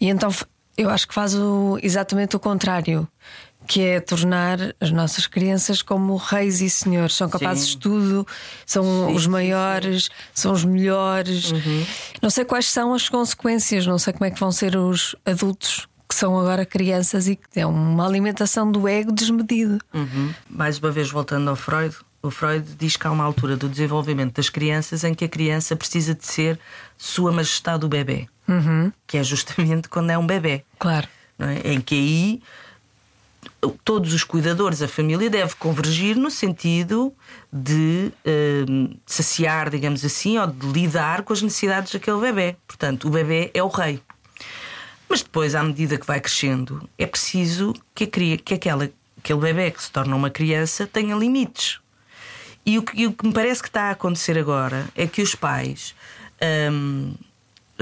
E 0.00 0.08
então 0.08 0.30
eu 0.76 0.88
acho 0.88 1.06
que 1.06 1.14
faz 1.14 1.34
o- 1.34 1.78
exatamente 1.82 2.34
o 2.34 2.40
contrário. 2.40 3.06
Que 3.66 3.82
é 3.82 4.00
tornar 4.00 4.58
as 4.80 4.90
nossas 4.90 5.26
crianças 5.26 5.82
como 5.82 6.16
reis 6.16 6.60
e 6.60 6.68
senhores, 6.68 7.14
são 7.14 7.28
capazes 7.28 7.64
Sim. 7.64 7.70
de 7.70 7.78
tudo, 7.78 8.26
são 8.66 8.82
Sim, 8.82 9.14
os 9.14 9.22
sim, 9.22 9.28
maiores, 9.30 10.10
são 10.34 10.52
os 10.52 10.64
melhores. 10.64 11.52
Não 12.20 12.28
sei 12.28 12.44
quais 12.44 12.66
são 12.66 12.92
as 12.92 13.08
consequências, 13.08 13.86
não 13.86 13.98
sei 13.98 14.12
como 14.12 14.24
é 14.24 14.30
que 14.30 14.40
vão 14.40 14.52
ser 14.52 14.76
os 14.76 15.14
adultos 15.24 15.86
que 16.08 16.14
são 16.14 16.38
agora 16.38 16.66
crianças 16.66 17.26
e 17.26 17.36
que 17.36 17.58
é 17.58 17.66
uma 17.66 18.06
alimentação 18.06 18.70
do 18.70 18.86
ego 18.86 19.10
desmedido. 19.10 19.78
Uhum. 19.94 20.34
Mais 20.50 20.78
uma 20.78 20.90
vez, 20.90 21.10
voltando 21.10 21.48
ao 21.48 21.56
Freud, 21.56 21.96
o 22.22 22.30
Freud 22.30 22.76
diz 22.78 22.96
que 22.96 23.06
há 23.06 23.10
uma 23.10 23.24
altura 23.24 23.56
do 23.56 23.68
desenvolvimento 23.68 24.34
das 24.34 24.48
crianças 24.48 25.04
em 25.04 25.14
que 25.14 25.24
a 25.24 25.28
criança 25.28 25.74
precisa 25.74 26.14
de 26.14 26.26
ser 26.26 26.58
Sua 26.98 27.32
Majestade 27.32 27.84
o 27.84 27.88
bebê, 27.88 28.28
que 29.06 29.16
é 29.16 29.24
justamente 29.24 29.88
quando 29.88 30.10
é 30.10 30.18
um 30.18 30.26
bebê. 30.26 30.64
Claro. 30.78 31.08
é? 31.38 31.72
Em 31.72 31.80
que 31.80 31.94
aí 31.94 32.42
todos 33.84 34.12
os 34.12 34.24
cuidadores, 34.24 34.82
a 34.82 34.88
família 34.88 35.30
deve 35.30 35.54
convergir 35.54 36.16
no 36.16 36.30
sentido 36.30 37.12
de 37.52 38.10
eh, 38.24 38.64
saciar, 39.06 39.70
digamos 39.70 40.04
assim, 40.04 40.38
ou 40.38 40.46
de 40.46 40.66
lidar 40.66 41.22
com 41.22 41.32
as 41.32 41.42
necessidades 41.42 41.92
daquele 41.92 42.20
bebê. 42.20 42.56
Portanto, 42.66 43.06
o 43.06 43.10
bebê 43.10 43.50
é 43.54 43.62
o 43.62 43.68
rei. 43.68 44.00
Mas 45.08 45.22
depois, 45.22 45.54
à 45.54 45.62
medida 45.62 45.98
que 45.98 46.06
vai 46.06 46.20
crescendo, 46.20 46.88
é 46.98 47.06
preciso 47.06 47.74
que, 47.94 48.04
a 48.04 48.38
que 48.38 48.54
aquela, 48.54 48.90
aquele 49.18 49.40
bebê 49.40 49.70
que 49.70 49.82
se 49.82 49.90
torna 49.90 50.16
uma 50.16 50.30
criança 50.30 50.86
tenha 50.86 51.14
limites. 51.14 51.78
E 52.64 52.78
o, 52.78 52.82
que, 52.82 53.02
e 53.02 53.06
o 53.06 53.12
que 53.12 53.26
me 53.26 53.32
parece 53.32 53.62
que 53.62 53.68
está 53.68 53.84
a 53.84 53.90
acontecer 53.90 54.38
agora 54.38 54.88
é 54.94 55.06
que 55.06 55.20
os 55.20 55.34
pais, 55.34 55.94
hum, 56.72 57.14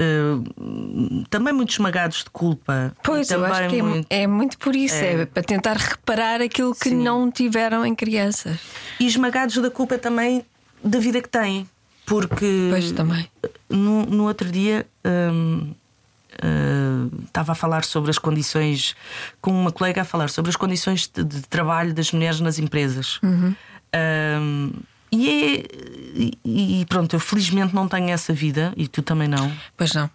hum, 0.01 1.23
também 1.29 1.53
muito 1.53 1.71
esmagados 1.71 2.23
de 2.23 2.29
culpa, 2.29 2.93
Pois, 3.03 3.29
e 3.29 3.33
eu 3.33 3.39
também 3.41 3.57
acho 3.57 3.69
que 3.69 3.75
é, 3.79 3.81
muito- 3.83 4.07
é 4.09 4.27
muito 4.27 4.57
por 4.57 4.75
isso, 4.75 4.95
é. 4.95 5.21
É. 5.21 5.25
para 5.25 5.43
tentar 5.43 5.77
reparar 5.77 6.41
aquilo 6.41 6.73
que 6.73 6.89
Sim. 6.89 6.95
não 7.03 7.29
tiveram 7.31 7.85
em 7.85 7.93
crianças. 7.95 8.59
e 8.99 9.05
esmagados 9.05 9.57
da 9.57 9.69
culpa 9.69 9.97
também 9.97 10.43
da 10.83 10.99
vida 10.99 11.21
que 11.21 11.29
têm. 11.29 11.67
Porque 12.05 12.67
Pois 12.71 12.91
também. 12.91 13.29
no, 13.69 14.05
no 14.05 14.23
outro 14.27 14.49
dia 14.51 14.85
hum, 15.05 15.71
hum, 16.43 17.09
estava 17.25 17.51
a 17.51 17.55
falar 17.55 17.83
sobre 17.85 18.09
as 18.11 18.17
condições, 18.17 18.95
com 19.39 19.51
uma 19.51 19.71
colega 19.71 20.01
a 20.01 20.05
falar 20.05 20.29
sobre 20.29 20.49
as 20.49 20.55
condições 20.55 21.07
de, 21.07 21.23
de 21.23 21.41
trabalho 21.43 21.93
das 21.93 22.11
mulheres 22.11 22.39
nas 22.41 22.57
empresas. 22.59 23.19
Uhum. 23.23 23.55
Hum, 23.95 24.71
e, 25.11 25.29
é- 25.29 25.65
e- 26.45 26.81
e 26.81 26.85
pronto, 26.85 27.15
eu 27.15 27.19
felizmente 27.19 27.73
não 27.75 27.87
tenho 27.87 28.09
essa 28.09 28.33
vida 28.33 28.73
e 28.77 28.87
tu 28.87 29.01
também 29.01 29.27
não. 29.27 29.51
Pois 29.77 29.93
não. 29.93 30.09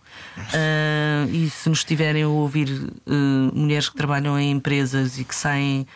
Ah, 0.55 1.27
e 1.31 1.49
se 1.51 1.69
nos 1.69 1.79
estiverem 1.81 2.23
a 2.23 2.29
ouvir 2.29 2.69
eh, 3.07 3.11
mulheres 3.53 3.89
que 3.89 3.97
trabalham 3.97 4.39
em 4.39 4.51
empresas 4.51 5.19
e 5.19 5.25
que 5.25 5.35
saem 5.35 5.87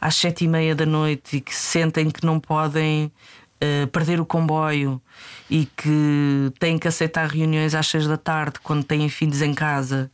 às 0.00 0.16
sete 0.16 0.44
e 0.44 0.48
meia 0.48 0.74
da 0.74 0.84
noite 0.86 1.36
e 1.36 1.40
que 1.40 1.54
sentem 1.54 2.10
que 2.10 2.24
não 2.26 2.40
podem 2.40 3.10
eh, 3.64 3.86
perder 3.86 4.20
o 4.20 4.26
comboio 4.26 5.00
e 5.48 5.66
que 5.76 6.50
têm 6.58 6.78
que 6.78 6.88
aceitar 6.88 7.28
reuniões 7.28 7.76
às 7.76 7.86
seis 7.86 8.08
da 8.08 8.16
tarde 8.16 8.54
quando 8.60 8.82
têm 8.82 9.08
filhos 9.08 9.40
em 9.40 9.54
casa 9.54 10.10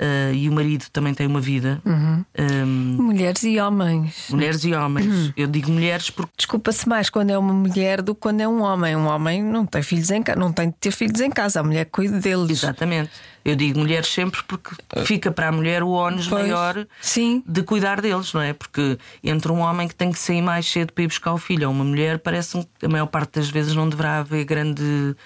eh, 0.00 0.32
e 0.34 0.48
o 0.48 0.52
marido 0.52 0.86
também 0.92 1.14
tem 1.14 1.26
uma 1.28 1.40
vida. 1.40 1.80
Ahm, 1.86 2.96
Mulheres 3.00 3.44
e 3.44 3.60
homens. 3.60 4.26
mulheres 4.30 4.64
e 4.64 4.72
homens. 4.74 5.32
Eu 5.36 5.46
digo 5.46 5.70
mulheres 5.70 6.10
porque 6.10 6.32
Desculpa-se 6.36 6.88
mais 6.88 7.08
quando 7.08 7.30
é 7.30 7.38
uma 7.38 7.52
mulher 7.54 8.02
do 8.02 8.14
que 8.16 8.20
quando 8.20 8.40
é 8.40 8.48
um 8.48 8.62
homem. 8.62 8.96
Um 8.96 9.06
homem 9.06 9.42
não 9.44 9.64
tem 9.64 9.80
filhos 9.82 10.10
em 10.10 10.20
casa, 10.22 10.38
não 10.40 10.52
tem 10.52 10.68
de 10.70 10.74
ter 10.80 10.90
filhos 10.90 11.20
em 11.20 11.30
casa, 11.30 11.60
a 11.60 11.62
mulher 11.62 11.84
cuida 11.86 12.18
deles. 12.18 12.50
Exatamente. 12.64 13.10
Eu 13.48 13.56
digo 13.56 13.78
mulheres 13.78 14.08
sempre 14.08 14.42
porque 14.46 14.70
fica 15.06 15.30
para 15.32 15.48
a 15.48 15.52
mulher 15.52 15.82
o 15.82 15.88
ónus 15.90 16.28
maior 16.28 16.86
sim. 17.00 17.42
de 17.46 17.62
cuidar 17.62 17.98
deles, 18.00 18.32
não 18.34 18.42
é? 18.42 18.52
Porque 18.52 18.98
entre 19.24 19.50
um 19.50 19.60
homem 19.60 19.88
que 19.88 19.94
tem 19.94 20.12
que 20.12 20.18
sair 20.18 20.42
mais 20.42 20.70
cedo 20.70 20.92
para 20.92 21.04
ir 21.04 21.06
buscar 21.06 21.32
o 21.32 21.38
filho 21.38 21.66
ou 21.66 21.74
uma 21.74 21.82
mulher, 21.84 22.18
parece 22.18 22.66
que 22.78 22.84
a 22.84 22.88
maior 22.90 23.06
parte 23.06 23.38
das 23.38 23.48
vezes 23.48 23.74
não 23.74 23.88
deverá 23.88 24.18
haver 24.18 24.44
grande, 24.44 25.16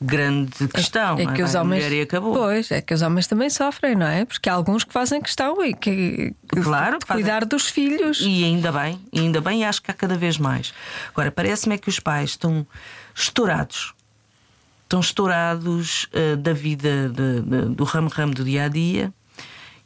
grande 0.00 0.68
questão. 0.68 1.18
É 1.18 1.24
não 1.24 1.34
que 1.34 1.42
os 1.42 1.52
Vai 1.52 1.60
a 1.60 1.64
homens. 1.64 1.84
mulher 1.84 1.96
e 1.98 2.00
acabou. 2.02 2.32
Pois, 2.34 2.70
é 2.70 2.80
que 2.80 2.94
os 2.94 3.02
homens 3.02 3.26
também 3.26 3.50
sofrem, 3.50 3.94
não 3.94 4.06
é? 4.06 4.24
Porque 4.24 4.48
há 4.48 4.54
alguns 4.54 4.82
que 4.82 4.92
fazem 4.92 5.20
questão 5.20 5.62
e 5.62 5.74
que, 5.74 6.34
que 6.50 6.60
Claro, 6.62 6.98
de 6.98 7.06
fazem. 7.06 7.22
cuidar 7.22 7.44
dos 7.44 7.68
filhos. 7.68 8.20
E 8.22 8.42
ainda 8.44 8.72
bem, 8.72 8.98
ainda 9.14 9.40
bem, 9.42 9.60
e 9.60 9.64
acho 9.64 9.82
que 9.82 9.90
há 9.90 9.94
cada 9.94 10.16
vez 10.16 10.38
mais. 10.38 10.72
Agora, 11.12 11.30
parece-me 11.30 11.74
é 11.74 11.78
que 11.78 11.90
os 11.90 12.00
pais 12.00 12.30
estão 12.30 12.66
estourados. 13.14 13.94
Estão 14.86 15.00
estourados 15.00 16.06
eh, 16.12 16.36
da 16.36 16.52
vida, 16.52 17.08
de- 17.08 17.40
de- 17.42 17.74
do 17.74 17.82
ramo-ramo 17.82 18.32
do 18.32 18.44
dia 18.44 18.66
a 18.66 18.68
dia. 18.68 19.12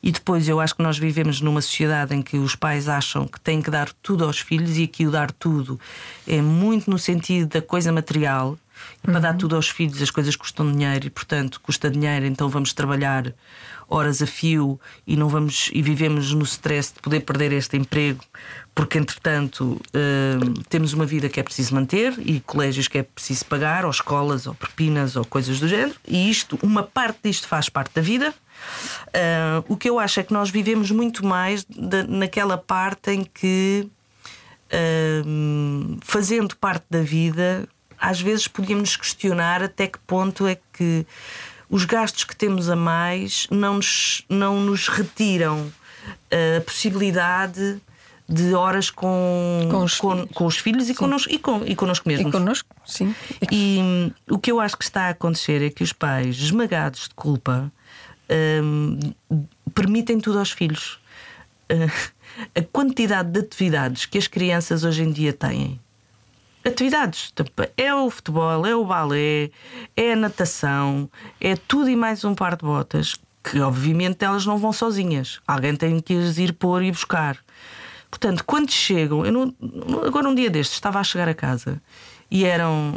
E 0.03 0.13
depois 0.13 0.47
eu 0.47 0.61
acho 0.61 0.75
que 0.75 0.83
nós 0.83 0.99
vivemos 0.99 1.41
numa 1.41 1.63
sociedade 1.63 2.15
em 2.15 2.21
que 2.21 2.37
os 2.37 2.55
pais 2.55 2.87
acham 2.87 3.27
que 3.27 3.41
têm 3.41 3.63
que 3.63 3.71
dar 3.71 3.91
tudo 4.03 4.25
aos 4.25 4.39
filhos 4.39 4.77
e 4.77 4.87
que 4.87 5.07
o 5.07 5.11
dar 5.11 5.31
tudo 5.33 5.81
é 6.29 6.43
muito 6.43 6.91
no 6.91 6.99
sentido 6.99 7.49
da 7.49 7.63
coisa 7.63 7.91
material. 7.91 8.59
Para 9.03 9.19
dar 9.19 9.35
tudo 9.37 9.57
aos 9.57 9.69
filhos 9.69 10.01
as 10.03 10.11
coisas 10.11 10.37
custam 10.37 10.71
dinheiro 10.71 11.07
e, 11.07 11.11
portanto, 11.11 11.61
custa 11.63 11.91
dinheiro, 11.91 12.27
então 12.27 12.49
vamos 12.49 12.73
trabalhar 12.73 13.33
horas 13.89 14.23
a 14.23 14.27
fio 14.27 14.79
e 15.07 15.17
não 15.17 15.29
vamos 15.29 15.69
e 15.73 15.83
vivemos 15.83 16.33
no 16.33 16.45
stress 16.45 16.93
de 16.95 17.01
poder 17.01 17.21
perder 17.21 17.51
este 17.53 17.77
emprego, 17.77 18.21
porque 18.75 18.99
entretanto 18.99 19.81
hum, 19.95 20.55
temos 20.69 20.93
uma 20.93 21.05
vida 21.05 21.29
que 21.29 21.41
é 21.41 21.43
preciso 21.43 21.75
manter 21.75 22.15
e 22.19 22.39
colégios 22.41 22.87
que 22.87 22.99
é 22.99 23.03
preciso 23.03 23.45
pagar, 23.47 23.85
ou 23.85 23.91
escolas, 23.91 24.47
ou 24.47 24.55
propinas, 24.55 25.17
ou 25.17 25.25
coisas 25.25 25.59
do 25.59 25.67
género, 25.67 25.97
e 26.07 26.31
isto, 26.31 26.57
uma 26.63 26.83
parte 26.85 27.19
disto 27.25 27.49
faz 27.49 27.69
parte 27.69 27.93
da 27.95 28.01
vida. 28.03 28.33
Ah, 29.13 29.65
o 29.67 29.77
que 29.77 29.89
eu 29.91 29.99
acho 29.99 30.21
é 30.21 30.23
que 30.23 30.33
nós 30.33 30.51
vivemos 30.51 30.91
muito 30.91 31.25
mais 31.27 31.65
da- 31.65 32.05
naquela 32.05 32.57
parte 32.59 33.11
em 33.11 33.25
que 33.25 33.89
hum, 35.27 35.99
fazendo 36.03 36.57
parte 36.57 36.85
da 36.89 37.03
vida, 37.03 37.69
às 38.01 38.21
vezes 38.21 38.49
podíamos 38.49 38.97
questionar 38.97 39.63
até 39.63 39.87
que 39.87 39.99
ponto 40.01 40.47
é 40.47 40.57
que 40.73 41.07
os 41.69 41.85
gastos 41.85 42.25
que 42.25 42.35
temos 42.35 42.69
a 42.69 42.75
mais 42.77 43.47
não 43.51 43.75
nos, 43.75 44.25
não 44.29 44.61
nos 44.61 44.89
retiram 44.89 45.71
eh, 46.31 46.57
a 46.57 46.61
possibilidade 46.63 47.81
de 48.29 48.55
horas 48.55 48.91
com, 48.91 49.69
Com 49.71 49.85
os 49.85 49.99
com, 49.99 50.13
filhos. 50.13 50.29
com 50.35 50.47
os 50.47 50.57
filhos 50.57 50.89
e 50.89 50.95
connosco, 50.95 51.33
e, 51.33 51.39
com, 51.39 51.65
e 51.65 51.75
connosco 51.77 52.09
E 52.09 52.13
mesmos. 52.15 52.33
connosco, 52.33 52.69
sim. 52.87 53.15
E 53.51 53.79
hum, 53.83 54.11
o 54.31 54.39
que 54.39 54.51
eu 54.53 54.61
acho 54.61 54.77
que 54.77 54.85
está 54.85 55.03
a 55.07 55.09
acontecer 55.11 55.63
é 55.63 55.69
que 55.71 55.83
os 55.83 55.93
pais, 55.93 56.37
esmagados 56.37 57.09
de 57.09 57.15
culpa, 57.15 57.71
hum, 58.63 58.99
permitem 59.75 60.19
tudo 60.21 60.39
aos 60.39 60.51
filhos. 60.53 60.99
Uh, 61.71 61.91
a 62.55 62.63
quantidade 62.73 63.31
de 63.31 63.41
atividades 63.41 64.07
que 64.07 64.17
as 64.17 64.27
crianças 64.29 64.85
hoje 64.85 65.03
em 65.03 65.11
dia 65.13 65.33
têm. 65.33 65.81
Atividades, 66.63 67.33
tipo, 67.35 67.63
é 67.75 67.95
o 67.95 68.11
futebol, 68.11 68.67
é 68.67 68.77
o 68.77 68.85
balé, 68.85 69.51
é 69.97 70.13
a 70.13 70.17
natação, 70.17 71.11
é 71.41 71.57
tudo 71.57 71.89
e 71.89 71.97
mais 71.97 72.23
um 72.23 72.35
par 72.35 72.55
de 72.55 72.65
botas, 72.65 73.17
que 73.43 73.59
obviamente 73.61 74.23
elas 74.23 74.45
não 74.45 74.59
vão 74.59 74.71
sozinhas. 74.71 75.41
Alguém 75.47 75.75
tem 75.75 76.01
que 76.01 76.15
as 76.15 76.37
ir 76.37 76.53
pôr 76.53 76.83
e 76.83 76.91
buscar. 76.91 77.39
Portanto, 78.11 78.45
quando 78.45 78.71
chegam, 78.71 79.25
eu 79.25 79.33
não, 79.33 79.55
agora 80.05 80.29
um 80.29 80.35
dia 80.35 80.51
destes 80.51 80.75
estava 80.75 80.99
a 80.99 81.05
chegar 81.05 81.29
a 81.29 81.35
casa 81.35 81.81
e 82.31 82.45
eram 82.45 82.93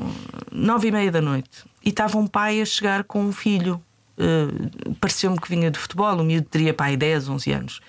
nove 0.52 0.90
e 0.90 0.92
meia 0.92 1.12
da 1.12 1.22
noite 1.22 1.64
e 1.86 1.90
estava 1.90 2.18
um 2.18 2.28
pai 2.28 2.62
a 2.62 2.66
chegar 2.66 3.06
com 3.06 3.24
um 3.24 3.32
filho. 3.32 3.82
Uh, 4.18 4.94
Pareceu-me 4.96 5.40
que 5.40 5.50
vinha 5.50 5.72
de 5.72 5.80
futebol, 5.80 6.20
o 6.20 6.24
miúdo 6.24 6.48
teria 6.50 6.74
pai 6.74 6.98
10, 6.98 7.30
11 7.30 7.52
anos. 7.54 7.80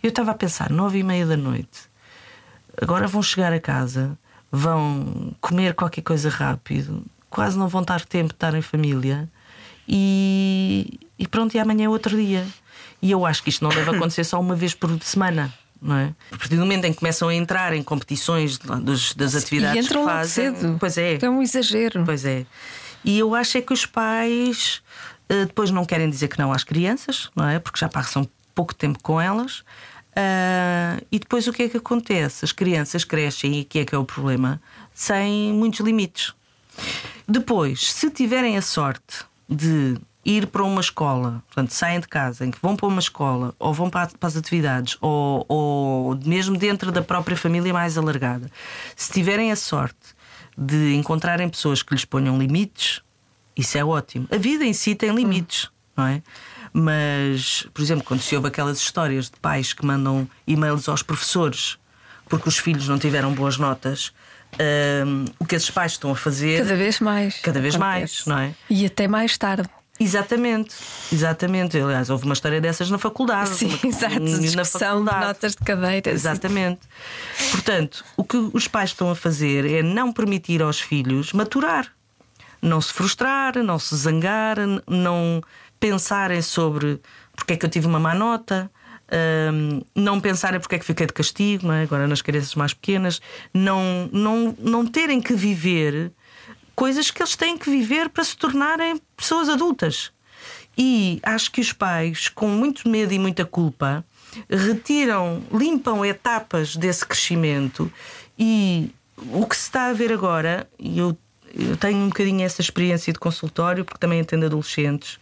Eu 0.00 0.10
estava 0.10 0.30
a 0.30 0.34
pensar, 0.34 0.70
nove 0.70 0.98
e 0.98 1.02
meia 1.02 1.26
da 1.26 1.36
noite, 1.36 1.90
agora 2.80 3.08
vão 3.08 3.22
chegar 3.22 3.52
a 3.52 3.60
casa, 3.60 4.16
vão 4.54 5.34
comer 5.40 5.74
qualquer 5.74 6.02
coisa 6.02 6.28
rápido, 6.28 7.04
quase 7.28 7.58
não 7.58 7.68
vão 7.68 7.82
estar 7.82 8.04
tempo 8.04 8.28
de 8.28 8.34
estar 8.34 8.54
em 8.54 8.62
família 8.62 9.28
e, 9.88 11.00
e 11.18 11.26
pronto, 11.26 11.54
e 11.54 11.58
amanhã 11.58 11.86
é 11.86 11.88
outro 11.88 12.16
dia. 12.16 12.46
E 13.02 13.10
eu 13.10 13.26
acho 13.26 13.42
que 13.42 13.50
isto 13.50 13.62
não 13.62 13.70
deve 13.70 13.90
acontecer 13.96 14.24
só 14.24 14.40
uma 14.40 14.54
vez 14.54 14.72
por 14.74 14.90
semana 15.02 15.52
não 15.82 15.96
é? 15.96 16.14
A 16.32 16.38
partir 16.38 16.54
do 16.54 16.62
momento 16.62 16.86
em 16.86 16.92
que 16.92 16.98
começam 16.98 17.28
a 17.28 17.34
entrar 17.34 17.74
em 17.74 17.82
competições 17.82 18.56
dos, 18.56 19.12
das 19.12 19.34
atividades 19.34 19.76
e 19.76 19.86
entram 19.86 20.06
que 20.06 20.10
fazem, 20.10 20.56
cedo. 20.56 20.76
pois 20.80 20.96
é, 20.96 21.18
é 21.20 21.28
um 21.28 21.42
exagero. 21.42 22.04
Pois 22.06 22.24
é. 22.24 22.46
E 23.04 23.18
eu 23.18 23.34
acho 23.34 23.58
é 23.58 23.60
que 23.60 23.72
os 23.72 23.84
pais 23.84 24.82
uh, 25.30 25.44
depois 25.44 25.70
não 25.70 25.84
querem 25.84 26.08
dizer 26.08 26.28
que 26.28 26.38
não 26.38 26.50
às 26.50 26.64
crianças, 26.64 27.28
não 27.36 27.46
é? 27.46 27.58
Porque 27.58 27.78
já 27.78 27.88
passam 27.88 28.26
pouco 28.54 28.74
tempo 28.74 28.98
com 29.02 29.20
elas. 29.20 29.62
Uh, 30.16 31.04
e 31.10 31.18
depois 31.18 31.46
o 31.48 31.52
que 31.52 31.64
é 31.64 31.68
que 31.68 31.76
acontece? 31.76 32.44
As 32.44 32.52
crianças 32.52 33.04
crescem, 33.04 33.58
e 33.58 33.60
aqui 33.62 33.80
é 33.80 33.84
que 33.84 33.94
é 33.94 33.98
o 33.98 34.04
problema, 34.04 34.60
sem 34.94 35.52
muitos 35.52 35.80
limites. 35.80 36.32
Depois, 37.26 37.92
se 37.92 38.10
tiverem 38.10 38.56
a 38.56 38.62
sorte 38.62 39.24
de 39.48 39.96
ir 40.24 40.46
para 40.46 40.62
uma 40.62 40.80
escola, 40.80 41.42
portanto, 41.46 41.70
saem 41.70 42.00
de 42.00 42.08
casa, 42.08 42.46
em 42.46 42.50
que 42.50 42.58
vão 42.62 42.76
para 42.76 42.86
uma 42.86 43.00
escola, 43.00 43.54
ou 43.58 43.74
vão 43.74 43.90
para, 43.90 44.08
as 44.20 44.36
atividades, 44.36 44.96
ou, 45.00 45.44
ou 45.48 46.16
mesmo 46.24 46.56
dentro 46.56 46.90
da 46.90 47.02
própria 47.02 47.36
família 47.36 47.72
mais 47.72 47.98
alargada, 47.98 48.50
se 48.96 49.12
tiverem 49.12 49.52
a 49.52 49.56
sorte 49.56 50.14
de 50.56 50.94
encontrarem 50.94 51.48
pessoas 51.48 51.82
que 51.82 51.92
lhes 51.92 52.04
ponham 52.04 52.38
limites, 52.38 53.02
isso 53.56 53.76
é 53.76 53.84
ótimo. 53.84 54.26
A 54.30 54.36
vida 54.36 54.64
em 54.64 54.72
si 54.72 54.94
tem 54.94 55.14
limites, 55.14 55.68
não 55.96 56.06
é? 56.06 56.22
Mas, 56.76 57.66
por 57.72 57.80
exemplo, 57.80 58.04
quando 58.04 58.20
se 58.20 58.34
ouve 58.34 58.48
aquelas 58.48 58.78
histórias 58.78 59.26
de 59.26 59.38
pais 59.40 59.72
que 59.72 59.86
mandam 59.86 60.28
e-mails 60.46 60.88
aos 60.88 61.02
professores 61.02 61.78
porque 62.28 62.48
os 62.48 62.58
filhos 62.58 62.88
não 62.88 62.98
tiveram 62.98 63.32
boas 63.32 63.58
notas, 63.58 64.12
um, 65.06 65.24
o 65.38 65.44
que 65.44 65.54
esses 65.54 65.70
pais 65.70 65.92
estão 65.92 66.10
a 66.10 66.16
fazer. 66.16 66.58
Cada 66.58 66.76
vez 66.76 67.00
mais. 67.00 67.40
Cada 67.40 67.60
vez 67.60 67.74
acontece. 67.74 68.00
mais, 68.00 68.26
não 68.26 68.38
é? 68.38 68.54
E 68.68 68.86
até 68.86 69.06
mais 69.08 69.36
tarde. 69.36 69.68
Exatamente, 69.98 70.74
exatamente. 71.12 71.78
Aliás, 71.78 72.10
houve 72.10 72.24
uma 72.24 72.32
história 72.32 72.60
dessas 72.60 72.90
na 72.90 72.98
faculdade. 72.98 73.50
Sim, 73.50 73.78
exato. 73.84 74.18
Na 74.20 74.64
faculdade. 74.64 75.20
de 75.20 75.26
notas 75.26 75.52
de 75.52 75.64
cadeira. 75.64 76.10
Exatamente. 76.10 76.80
Sim. 77.36 77.50
Portanto, 77.52 78.04
o 78.16 78.24
que 78.24 78.36
os 78.52 78.66
pais 78.66 78.90
estão 78.90 79.10
a 79.10 79.14
fazer 79.14 79.64
é 79.70 79.82
não 79.82 80.12
permitir 80.12 80.62
aos 80.62 80.80
filhos 80.80 81.32
maturar. 81.32 81.92
Não 82.60 82.80
se 82.80 82.92
frustrar, 82.92 83.56
não 83.62 83.78
se 83.78 83.94
zangar, 83.94 84.56
não 84.88 85.42
pensarem 85.78 86.42
sobre 86.42 87.00
porque 87.36 87.54
é 87.54 87.56
que 87.56 87.66
eu 87.66 87.70
tive 87.70 87.86
uma 87.86 87.98
má 87.98 88.14
nota, 88.14 88.70
um, 89.52 89.82
não 89.94 90.20
pensarem 90.20 90.60
porque 90.60 90.76
é 90.76 90.78
que 90.78 90.84
fiquei 90.84 91.06
de 91.06 91.12
castigo, 91.12 91.70
é? 91.72 91.82
agora 91.82 92.06
nas 92.06 92.22
crianças 92.22 92.54
mais 92.54 92.72
pequenas, 92.72 93.20
não, 93.52 94.08
não, 94.12 94.56
não 94.58 94.86
terem 94.86 95.20
que 95.20 95.34
viver 95.34 96.12
coisas 96.74 97.10
que 97.10 97.22
eles 97.22 97.36
têm 97.36 97.56
que 97.56 97.70
viver 97.70 98.08
para 98.08 98.24
se 98.24 98.36
tornarem 98.36 99.00
pessoas 99.16 99.48
adultas. 99.48 100.12
E 100.76 101.20
acho 101.22 101.52
que 101.52 101.60
os 101.60 101.72
pais, 101.72 102.28
com 102.28 102.48
muito 102.48 102.88
medo 102.88 103.12
e 103.12 103.18
muita 103.18 103.44
culpa, 103.44 104.04
retiram, 104.48 105.42
limpam 105.52 106.04
etapas 106.04 106.74
desse 106.74 107.06
crescimento 107.06 107.92
e 108.36 108.90
o 109.28 109.46
que 109.46 109.54
se 109.54 109.62
está 109.62 109.86
a 109.86 109.92
ver 109.92 110.12
agora, 110.12 110.68
e 110.76 110.98
eu, 110.98 111.16
eu 111.54 111.76
tenho 111.76 111.98
um 111.98 112.08
bocadinho 112.08 112.44
essa 112.44 112.60
experiência 112.60 113.12
de 113.12 113.18
consultório, 113.20 113.84
porque 113.84 114.00
também 114.00 114.20
atendo 114.20 114.46
adolescentes. 114.46 115.20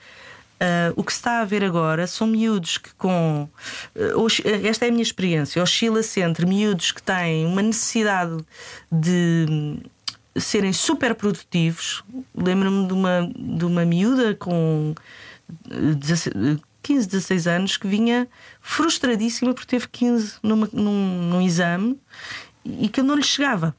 Uh, 0.63 0.95
o 0.95 1.03
que 1.03 1.13
se 1.13 1.19
está 1.19 1.41
a 1.41 1.45
ver 1.45 1.65
agora 1.65 2.07
são 2.07 2.25
miúdos 2.25 2.79
que, 2.79 2.95
com. 2.95 3.49
Uh, 3.97 4.27
esta 4.65 4.85
é 4.85 4.89
a 4.89 4.93
minha 4.93 5.03
experiência, 5.03 5.61
oscila-se 5.61 6.21
entre 6.21 6.47
miúdos 6.47 6.93
que 6.93 7.03
têm 7.03 7.45
uma 7.47 7.63
necessidade 7.63 8.45
de 8.91 9.77
serem 10.37 10.73
super 10.73 11.17
produtivos. 11.17 12.05
Lembro-me 12.33 12.87
de 12.87 12.93
uma, 12.93 13.33
de 13.37 13.65
uma 13.65 13.85
miúda 13.85 14.37
com 14.37 14.95
15, 16.81 17.09
16 17.09 17.47
anos 17.49 17.77
que 17.77 17.89
vinha 17.89 18.29
frustradíssima 18.61 19.53
porque 19.53 19.67
teve 19.67 19.89
15 19.89 20.35
numa, 20.45 20.69
num, 20.73 21.29
num 21.29 21.41
exame 21.41 21.99
e 22.65 22.89
que 22.89 23.01
eu 23.01 23.05
não 23.05 23.17
lhe 23.17 23.25
chegava. 23.25 23.75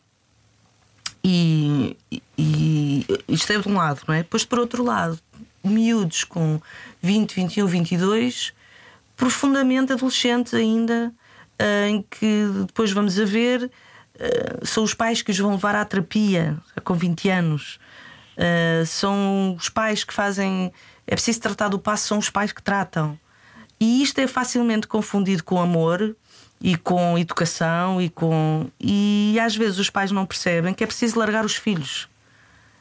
E, 1.23 1.95
e, 2.37 3.05
isto 3.29 3.53
é 3.53 3.57
de 3.57 3.69
um 3.69 3.77
lado, 3.77 4.01
não 4.05 4.13
é? 4.13 4.23
Depois, 4.23 4.43
por 4.43 4.59
outro 4.59 4.83
lado, 4.83 5.17
miúdos 5.63 6.23
com 6.23 6.59
20, 7.01 7.33
21, 7.33 7.67
22, 7.67 8.53
profundamente 9.15 9.93
adolescentes 9.93 10.53
ainda, 10.53 11.13
eh, 11.57 11.89
em 11.89 12.01
que 12.01 12.47
depois 12.67 12.91
vamos 12.91 13.19
a 13.19 13.25
ver 13.25 13.71
eh, 14.19 14.59
são 14.63 14.83
os 14.83 14.93
pais 14.93 15.21
que 15.21 15.31
os 15.31 15.37
vão 15.39 15.51
levar 15.51 15.75
à 15.75 15.85
terapia 15.85 16.57
com 16.83 16.93
20 16.93 17.29
anos. 17.29 17.79
São 18.87 19.55
os 19.55 19.69
pais 19.69 20.03
que 20.03 20.11
fazem. 20.11 20.73
É 21.05 21.13
preciso 21.13 21.39
tratar 21.39 21.67
do 21.67 21.77
passo, 21.77 22.07
são 22.07 22.17
os 22.17 22.31
pais 22.31 22.51
que 22.51 22.63
tratam. 22.63 23.17
E 23.79 24.01
isto 24.01 24.17
é 24.19 24.27
facilmente 24.27 24.87
confundido 24.87 25.43
com 25.43 25.61
amor 25.61 26.15
e 26.61 26.77
com 26.77 27.17
educação 27.17 28.01
e 28.01 28.09
com. 28.09 28.71
E 28.79 29.37
às 29.41 29.55
vezes 29.55 29.77
os 29.77 29.89
pais 29.89 30.09
não 30.09 30.25
percebem 30.25 30.73
que 30.73 30.83
é 30.83 30.87
preciso 30.87 31.19
largar 31.19 31.43
os 31.43 31.57
filhos. 31.57 32.07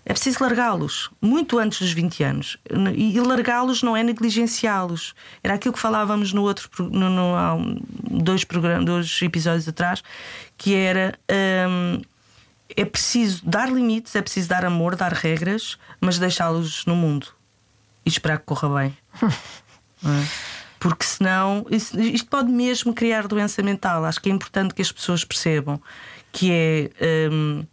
É 0.05 0.13
preciso 0.13 0.43
largá-los 0.43 1.11
muito 1.21 1.59
antes 1.59 1.81
dos 1.81 1.93
20 1.93 2.25
anos. 2.25 2.59
E 2.97 3.21
largá-los 3.21 3.83
não 3.83 3.97
é 3.97 4.03
negligenciá-los. 4.03 5.15
Era 5.43 5.55
aquilo 5.55 5.73
que 5.73 5.81
falávamos 5.81 6.33
no 6.33 6.43
outro 6.43 6.69
no, 6.91 7.09
no, 7.09 7.37
há 7.37 7.57
dois, 8.11 8.43
programas, 8.43 8.85
dois 8.85 9.23
episódios 9.23 9.69
atrás, 9.69 10.03
que 10.59 10.75
era 10.75 11.17
hum, 11.69 12.03
é 12.77 12.85
preciso 12.85 13.43
dar 13.45 13.71
limites, 13.71 14.17
é 14.17 14.23
preciso 14.23 14.49
dar 14.49 14.65
amor, 14.65 14.97
dar 14.97 15.13
regras, 15.13 15.79
mas 16.01 16.19
deixá-los 16.19 16.85
no 16.85 16.97
mundo 16.97 17.29
e 18.05 18.09
esperar 18.09 18.39
que 18.39 18.47
corra 18.47 18.69
bem. 18.81 18.97
é? 19.23 20.27
Porque 20.81 21.05
senão 21.05 21.65
isto 21.71 22.29
pode 22.29 22.51
mesmo 22.51 22.93
criar 22.93 23.29
doença 23.29 23.63
mental. 23.63 24.05
Acho 24.05 24.21
que 24.21 24.29
é 24.29 24.33
importante 24.33 24.75
que 24.75 24.83
as 24.83 24.91
pessoas 24.91 25.25
percebam 25.25 25.81
que 26.33 26.51
é. 26.51 27.31
Hum, 27.31 27.65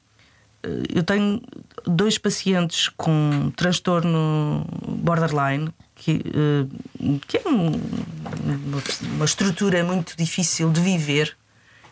eu 0.94 1.04
tenho 1.04 1.42
dois 1.86 2.18
pacientes 2.18 2.90
com 2.90 3.52
transtorno 3.56 4.66
borderline, 4.88 5.74
que, 5.96 6.22
eh, 6.34 7.20
que 7.28 7.38
é 7.38 7.42
uma 7.48 9.26
estrutura 9.26 9.84
muito 9.84 10.16
difícil 10.18 10.72
de 10.72 10.82
viver 10.82 11.36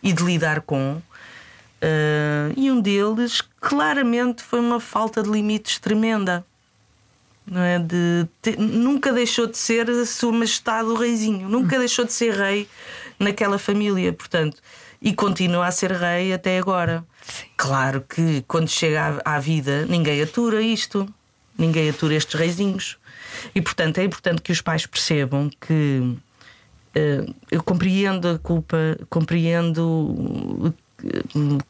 e 0.02 0.12
de 0.12 0.22
lidar 0.22 0.60
com. 0.62 1.00
Uh, 1.80 2.50
e 2.56 2.72
um 2.72 2.80
deles 2.80 3.40
claramente 3.60 4.42
foi 4.42 4.58
uma 4.58 4.80
falta 4.80 5.22
de 5.22 5.30
limites 5.30 5.78
tremenda. 5.78 6.44
Não 7.46 7.62
é? 7.62 7.78
de 7.78 8.26
ter, 8.42 8.58
nunca 8.58 9.10
deixou 9.10 9.46
de 9.46 9.56
ser 9.56 9.88
a 9.88 10.04
sua 10.04 10.32
majestade 10.32 10.86
o 10.88 10.94
reizinho, 10.94 11.48
nunca 11.48 11.76
hum. 11.76 11.78
deixou 11.78 12.04
de 12.04 12.12
ser 12.12 12.34
rei 12.34 12.68
naquela 13.18 13.58
família, 13.58 14.12
portanto, 14.12 14.60
e 15.00 15.14
continua 15.14 15.66
a 15.66 15.70
ser 15.70 15.92
rei 15.92 16.32
até 16.32 16.58
agora. 16.58 17.04
Sim. 17.22 17.46
Claro 17.56 18.04
que 18.08 18.42
quando 18.48 18.68
chega 18.68 19.20
à, 19.24 19.36
à 19.36 19.38
vida, 19.38 19.86
ninguém 19.86 20.20
atura 20.22 20.60
isto, 20.60 21.08
ninguém 21.56 21.90
atura 21.90 22.14
estes 22.14 22.34
reizinhos. 22.34 22.98
E 23.54 23.60
portanto 23.60 23.98
é 23.98 24.04
importante 24.04 24.42
que 24.42 24.52
os 24.52 24.60
pais 24.60 24.86
percebam 24.86 25.50
que 25.60 26.00
uh, 26.02 27.34
eu 27.50 27.62
compreendo 27.62 28.28
a 28.28 28.38
culpa, 28.38 28.98
compreendo 29.08 30.74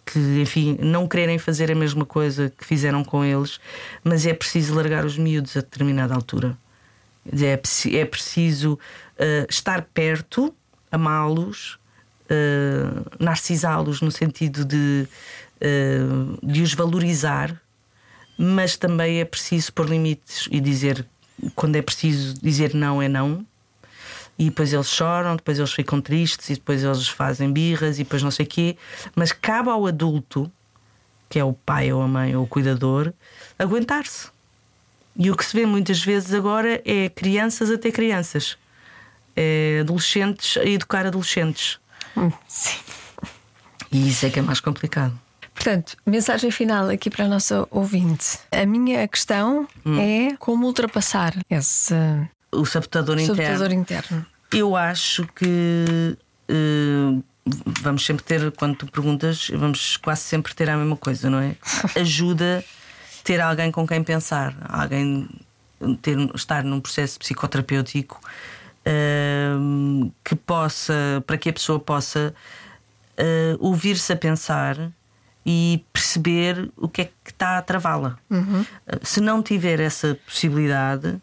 que, 0.07 0.41
enfim, 0.41 0.79
não 0.81 1.07
querem 1.07 1.39
fazer 1.39 1.71
a 1.71 1.75
mesma 1.75 2.07
coisa 2.07 2.51
que 2.57 2.65
fizeram 2.65 3.05
com 3.05 3.25
eles, 3.25 3.61
mas 4.03 4.25
é 4.27 4.33
preciso 4.33 4.75
largar 4.75 5.05
os 5.05 5.19
miúdos 5.19 5.57
a 5.57 5.61
determinada 5.61 6.15
altura. 6.15 6.57
É, 7.31 7.61
é 7.95 8.05
preciso 8.07 8.75
uh, 8.75 9.47
estar 9.49 9.83
perto, 9.93 10.55
amá-los, 10.91 11.79
uh, 12.31 13.07
narcisá-los 13.19 14.01
no 14.01 14.11
sentido 14.11 14.65
de, 14.65 15.07
uh, 15.61 16.47
de 16.47 16.63
os 16.63 16.75
valorizar, 16.75 17.61
mas 18.37 18.77
também 18.77 19.21
é 19.21 19.25
preciso 19.25 19.73
pôr 19.73 19.89
limites 19.89 20.49
e 20.51 20.61
dizer 20.61 21.07
quando 21.55 21.77
é 21.77 21.83
preciso 21.83 22.35
dizer 22.43 22.75
não 22.75 23.01
é 23.01 23.09
não. 23.09 23.45
e 24.39 24.47
depois 24.47 24.73
eles 24.73 24.89
choram, 24.89 25.37
depois 25.37 25.59
eles 25.59 25.73
ficam 25.73 26.01
tristes 26.01 26.51
e 26.51 26.55
depois 26.55 26.85
eles 26.85 27.09
fazem 27.09 27.53
birras 27.53 27.99
e 27.99 28.05
depois 28.05 28.23
não 28.23 28.31
sei 28.31 28.47
o 28.47 28.49
quê. 28.49 28.77
Mas 29.17 29.33
cabe 29.33 29.69
ao 29.69 29.87
adulto, 29.87 30.51
que 31.29 31.39
é 31.39 31.45
o 31.45 31.53
pai 31.53 31.93
ou 31.93 32.01
a 32.01 32.09
mãe 32.09 32.37
ou 32.37 32.45
o 32.45 32.47
cuidador, 32.47 33.13
aguentar-se. 33.59 34.29
E 35.17 35.31
o 35.31 35.37
que 35.37 35.45
se 35.45 35.57
vê 35.57 35.67
muitas 35.67 36.01
vezes 36.05 36.33
agora 36.33 36.81
é 36.85 37.09
crianças 37.09 37.71
a 37.71 37.77
ter 37.77 37.91
crianças, 37.91 38.57
é 39.35 39.79
adolescentes 39.81 40.57
a 40.57 40.65
educar 40.65 41.05
adolescentes. 41.05 41.81
Hum, 42.19 42.33
sim. 42.47 42.79
E 43.93 44.09
isso 44.11 44.27
é 44.27 44.31
que 44.31 44.39
é 44.39 44.43
mais 44.43 44.61
complicado. 44.61 45.19
Portanto, 45.55 45.97
mensagem 46.07 46.51
final 46.51 46.89
aqui 46.89 47.11
para 47.11 47.25
a 47.25 47.29
nossa 47.29 47.67
ouvinte. 47.71 48.39
A 48.53 48.65
minha 48.67 49.07
questão 49.09 49.67
Hum. 49.85 49.99
é 49.99 50.37
como 50.39 50.67
ultrapassar 50.67 51.35
esse 51.51 51.95
O 52.53 52.65
sabotador 52.65 53.19
interno. 53.19 53.37
sabotador 53.37 53.73
interno. 53.73 54.27
Eu 54.53 54.77
acho 54.77 55.27
que 55.35 56.17
eh, 56.49 57.23
vamos 57.83 58.05
sempre 58.07 58.23
ter, 58.25 58.53
quando 58.53 58.77
tu 58.77 58.87
perguntas, 58.87 59.49
vamos 59.55 59.97
quase 59.97 60.23
sempre 60.23 60.55
ter 60.55 60.71
a 60.71 60.77
mesma 60.77 60.97
coisa, 60.97 61.29
não 61.29 61.39
é? 61.41 61.57
Ajuda 61.99 62.65
ter 63.25 63.41
alguém 63.41 63.71
com 63.73 63.87
quem 63.87 64.03
pensar, 64.03 64.55
alguém 64.69 65.29
ter, 66.01 66.17
estar 66.35 66.63
num 66.63 66.81
processo 66.81 67.19
psicoterapêutico 67.19 68.21
eh, 68.93 69.51
que 70.25 70.35
possa, 70.35 71.23
para 71.27 71.37
que 71.37 71.51
a 71.51 71.53
pessoa 71.53 71.79
possa 71.79 72.35
eh, 73.19 73.55
ouvir-se 73.61 74.11
a 74.13 74.17
pensar 74.17 74.77
e 75.45 75.85
perceber 75.93 76.71
o 76.77 76.89
que 76.89 77.03
é 77.03 77.05
que 77.25 77.31
está 77.31 77.59
a 77.59 77.63
travá-la. 77.63 78.17
Eh, 78.87 78.99
Se 79.03 79.21
não 79.21 79.43
tiver 79.43 79.79
essa 79.81 80.19
possibilidade, 80.27 81.17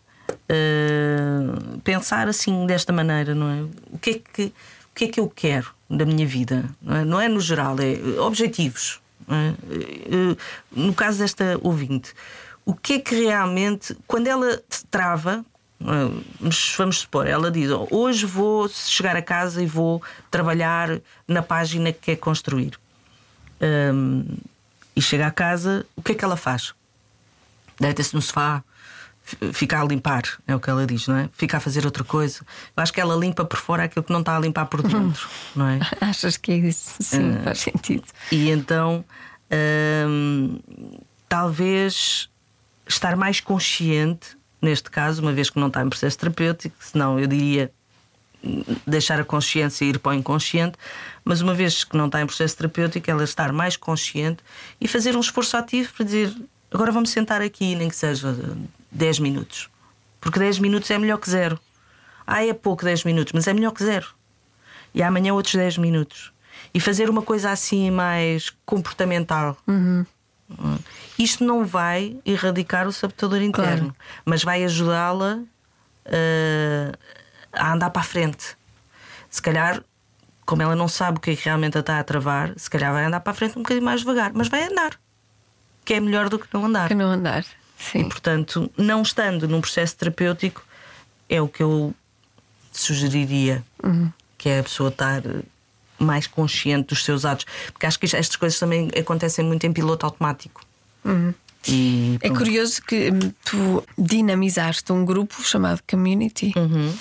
eh, 0.47 1.39
pensar 1.83 2.27
assim 2.27 2.65
desta 2.67 2.93
maneira, 2.93 3.33
não 3.33 3.49
é? 3.49 3.61
O 3.91 3.97
que 3.99 4.09
é 4.11 4.13
que, 4.33 4.43
o 4.45 4.93
que, 4.95 5.05
é 5.05 5.07
que 5.07 5.19
eu 5.19 5.29
quero 5.29 5.67
da 5.89 6.05
minha 6.05 6.25
vida? 6.27 6.65
Não 6.81 6.95
é, 6.95 7.05
não 7.05 7.21
é 7.21 7.27
no 7.27 7.39
geral, 7.39 7.75
é 7.79 7.93
eh, 7.93 8.19
objetivos. 8.19 9.01
é? 9.27 9.53
Eh, 9.71 10.35
No 10.71 10.93
caso 10.93 11.19
desta 11.19 11.57
ouvinte, 11.61 12.13
o 12.65 12.73
que 12.73 12.93
é 12.93 12.99
que 12.99 13.15
realmente, 13.15 13.95
quando 14.07 14.27
ela 14.27 14.59
trava, 14.89 15.33
eh, 15.43 15.54
vamos 15.79 16.99
supor, 16.99 17.27
ela 17.27 17.51
diz: 17.51 17.69
"Oh, 17.69 17.87
Hoje 17.91 18.25
vou 18.25 18.67
chegar 18.69 19.15
a 19.15 19.21
casa 19.21 19.61
e 19.61 19.65
vou 19.65 20.01
trabalhar 20.31 20.99
na 21.27 21.41
página 21.41 21.91
que 21.91 21.99
quer 21.99 22.15
construir. 22.15 22.79
Hum, 23.61 24.25
e 24.95 25.01
chega 25.01 25.27
a 25.27 25.31
casa, 25.31 25.85
o 25.95 26.01
que 26.01 26.13
é 26.13 26.15
que 26.15 26.23
ela 26.23 26.37
faz? 26.37 26.73
Deita-se 27.79 28.15
no 28.15 28.21
sofá, 28.21 28.63
fica 29.51 29.81
a 29.81 29.83
limpar, 29.83 30.23
é 30.47 30.55
o 30.55 30.59
que 30.59 30.69
ela 30.69 30.85
diz, 30.85 31.07
não 31.07 31.17
é? 31.17 31.29
Fica 31.33 31.57
a 31.57 31.59
fazer 31.59 31.85
outra 31.85 32.03
coisa. 32.03 32.41
Eu 32.75 32.81
acho 32.81 32.93
que 32.93 33.01
ela 33.01 33.15
limpa 33.15 33.43
por 33.43 33.57
fora 33.57 33.83
aquilo 33.83 34.03
que 34.03 34.13
não 34.13 34.19
está 34.21 34.37
a 34.37 34.39
limpar 34.39 34.65
por 34.67 34.81
dentro, 34.81 35.27
não 35.55 35.67
é? 35.67 35.79
Achas 35.99 36.37
que 36.37 36.51
é 36.51 36.57
isso? 36.57 36.95
Sim, 37.01 37.37
faz 37.43 37.59
sentido. 37.59 38.05
E 38.31 38.49
então, 38.49 39.03
hum, 40.07 40.59
talvez 41.27 42.29
estar 42.87 43.15
mais 43.15 43.39
consciente, 43.41 44.37
neste 44.61 44.89
caso, 44.89 45.21
uma 45.21 45.33
vez 45.33 45.49
que 45.49 45.59
não 45.59 45.67
está 45.67 45.83
em 45.83 45.89
processo 45.89 46.17
terapêutico, 46.17 46.75
senão 46.79 47.19
eu 47.19 47.27
diria 47.27 47.71
deixar 48.85 49.19
a 49.19 49.23
consciência 49.23 49.85
ir 49.85 49.97
para 49.97 50.11
o 50.11 50.13
inconsciente, 50.13 50.77
mas 51.23 51.41
uma 51.41 51.53
vez 51.53 51.83
que 51.83 51.97
não 51.97 52.05
está 52.05 52.21
em 52.21 52.25
processo 52.27 52.55
terapêutico, 52.55 53.09
ela 53.09 53.23
estar 53.23 53.51
mais 53.51 53.75
consciente 53.75 54.43
e 54.79 54.87
fazer 54.87 55.15
um 55.15 55.19
esforço 55.19 55.57
ativo 55.57 55.91
para 55.93 56.05
dizer 56.05 56.35
agora 56.71 56.91
vamos 56.91 57.09
sentar 57.09 57.41
aqui, 57.41 57.75
nem 57.75 57.89
que 57.89 57.95
seja 57.95 58.35
10 58.91 59.19
minutos. 59.19 59.69
Porque 60.21 60.39
10 60.39 60.59
minutos 60.59 60.89
é 60.91 60.97
melhor 60.97 61.17
que 61.17 61.29
zero. 61.29 61.59
Ah, 62.25 62.45
é 62.45 62.53
pouco 62.53 62.83
10 62.83 63.03
minutos, 63.03 63.33
mas 63.33 63.47
é 63.47 63.53
melhor 63.53 63.71
que 63.71 63.83
zero 63.83 64.07
e 64.95 65.03
amanhã 65.03 65.33
outros 65.33 65.53
10 65.53 65.77
minutos. 65.77 66.31
E 66.73 66.79
fazer 66.79 67.09
uma 67.09 67.21
coisa 67.21 67.51
assim 67.51 67.91
mais 67.91 68.49
comportamental. 68.65 69.57
Hum. 69.67 70.05
Isto 71.17 71.43
não 71.45 71.65
vai 71.65 72.17
erradicar 72.25 72.87
o 72.87 72.91
sabotador 72.91 73.41
interno, 73.41 73.95
mas 74.25 74.43
vai 74.43 74.63
ajudá-la 74.63 75.39
eh, 76.05 76.91
a 77.53 77.73
andar 77.73 77.89
para 77.89 78.01
a 78.01 78.05
frente. 78.05 78.57
Se 79.29 79.41
calhar, 79.41 79.83
como 80.45 80.61
ela 80.61 80.75
não 80.75 80.87
sabe 80.87 81.17
o 81.17 81.21
que 81.21 81.31
é 81.31 81.35
que 81.35 81.45
realmente 81.45 81.77
a 81.77 81.79
está 81.79 81.99
a 81.99 82.03
travar, 82.03 82.53
se 82.57 82.69
calhar 82.69 82.93
vai 82.93 83.05
andar 83.05 83.19
para 83.21 83.31
a 83.31 83.33
frente 83.33 83.57
um 83.57 83.61
bocadinho 83.61 83.85
mais 83.85 84.01
devagar, 84.01 84.31
mas 84.33 84.47
vai 84.47 84.63
andar. 84.63 84.99
Que 85.83 85.95
é 85.95 85.99
melhor 85.99 86.29
do 86.29 86.39
que 86.39 86.47
não 86.53 86.65
andar. 86.65 86.87
Que 86.87 86.95
não 86.95 87.11
andar. 87.11 87.45
E, 87.79 87.83
Sim. 87.83 88.09
portanto, 88.09 88.71
não 88.77 89.01
estando 89.01 89.47
num 89.47 89.61
processo 89.61 89.95
terapêutico, 89.97 90.63
é 91.29 91.41
o 91.41 91.47
que 91.47 91.63
eu 91.63 91.93
sugeriria. 92.71 93.63
Que 94.37 94.49
é 94.49 94.59
a 94.59 94.63
pessoa 94.63 94.89
estar 94.89 95.25
eh, 95.25 95.43
mais 95.97 96.27
consciente 96.27 96.89
dos 96.89 97.03
seus 97.03 97.25
atos. 97.25 97.45
Porque 97.71 97.85
acho 97.85 97.99
que 97.99 98.05
estas 98.05 98.35
coisas 98.35 98.59
também 98.59 98.89
acontecem 98.99 99.45
muito 99.45 99.65
em 99.65 99.71
piloto 99.73 100.05
automático. 100.05 100.64
E, 101.67 102.19
É 102.21 102.29
curioso 102.29 102.81
que 102.81 103.09
hum, 103.11 103.31
tu 103.43 103.83
dinamizaste 103.97 104.91
um 104.91 105.03
grupo 105.03 105.41
chamado 105.43 105.81
Community 105.89 106.53
Uhum. 106.55 106.93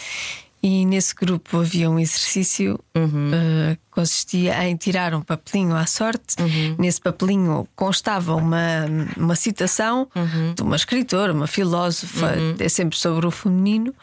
e 0.62 0.86
nesse 0.86 1.14
grupo 1.14 1.58
havia 1.60 1.90
um 1.90 1.98
exercício 1.98 2.80
Uhum. 2.96 3.30
que 3.30 3.78
consistia 3.94 4.64
em 4.64 4.76
tirar 4.76 5.14
um 5.14 5.20
papelinho 5.22 5.74
à 5.76 5.86
sorte. 5.86 6.36
Uhum. 6.40 6.76
Nesse 6.78 7.00
papelinho 7.00 7.66
constava 7.76 8.34
uma, 8.34 8.86
uma 9.16 9.36
citação 9.36 10.08
Uhum. 10.14 10.54
de 10.54 10.62
uma 10.62 10.76
escritora, 10.76 11.32
uma 11.32 11.46
filósofa, 11.46 12.34
é 12.58 12.68
sempre 12.68 12.96
sobre 12.98 13.26
o 13.26 13.30
feminino, 13.30 13.94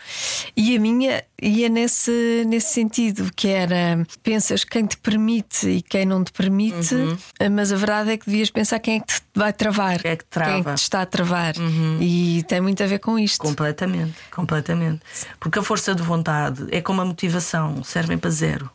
e 0.56 0.76
a 0.76 0.80
minha 0.80 1.24
ia 1.42 1.68
nesse, 1.70 2.44
nesse 2.48 2.74
sentido, 2.74 3.30
que 3.36 3.48
era 3.48 4.06
pensas 4.24 4.64
quem 4.64 4.86
te 4.86 4.98
permite 4.98 5.68
e 5.68 5.82
quem 5.82 6.06
não 6.06 6.24
te 6.24 6.32
permite, 6.32 6.94
Uhum. 6.96 7.18
mas 7.52 7.72
a 7.72 7.76
verdade 7.76 8.12
é 8.12 8.18
que 8.18 8.26
devias 8.26 8.50
pensar 8.50 8.80
quem 8.80 8.98
é 8.98 9.00
que 9.00 9.08
te 9.08 9.22
vai 9.36 9.52
travar. 9.54 10.00
Quem 10.02 10.12
é 10.12 10.16
que 10.16 10.26
Quem 10.32 10.44
é 10.60 10.64
que 10.64 10.74
te 10.76 10.78
está 10.84 11.02
a 11.02 11.06
travar? 11.06 11.54
E 12.00 12.44
tem 12.48 12.62
muito 12.62 12.82
a 12.84 12.86
ver 12.88 13.00
com 13.00 13.18
isto. 13.20 13.40
Completamente, 13.42 14.16
completamente. 14.32 15.02
Porque 15.40 15.60
a 15.60 15.64
força 15.64 15.94
de 15.96 16.02
vontade 16.02 16.66
é 16.72 16.82
como 16.82 17.02
a 17.02 17.06
motivação, 17.06 17.84
servem 17.84 18.18
para 18.18 18.30
zero. 18.30 18.70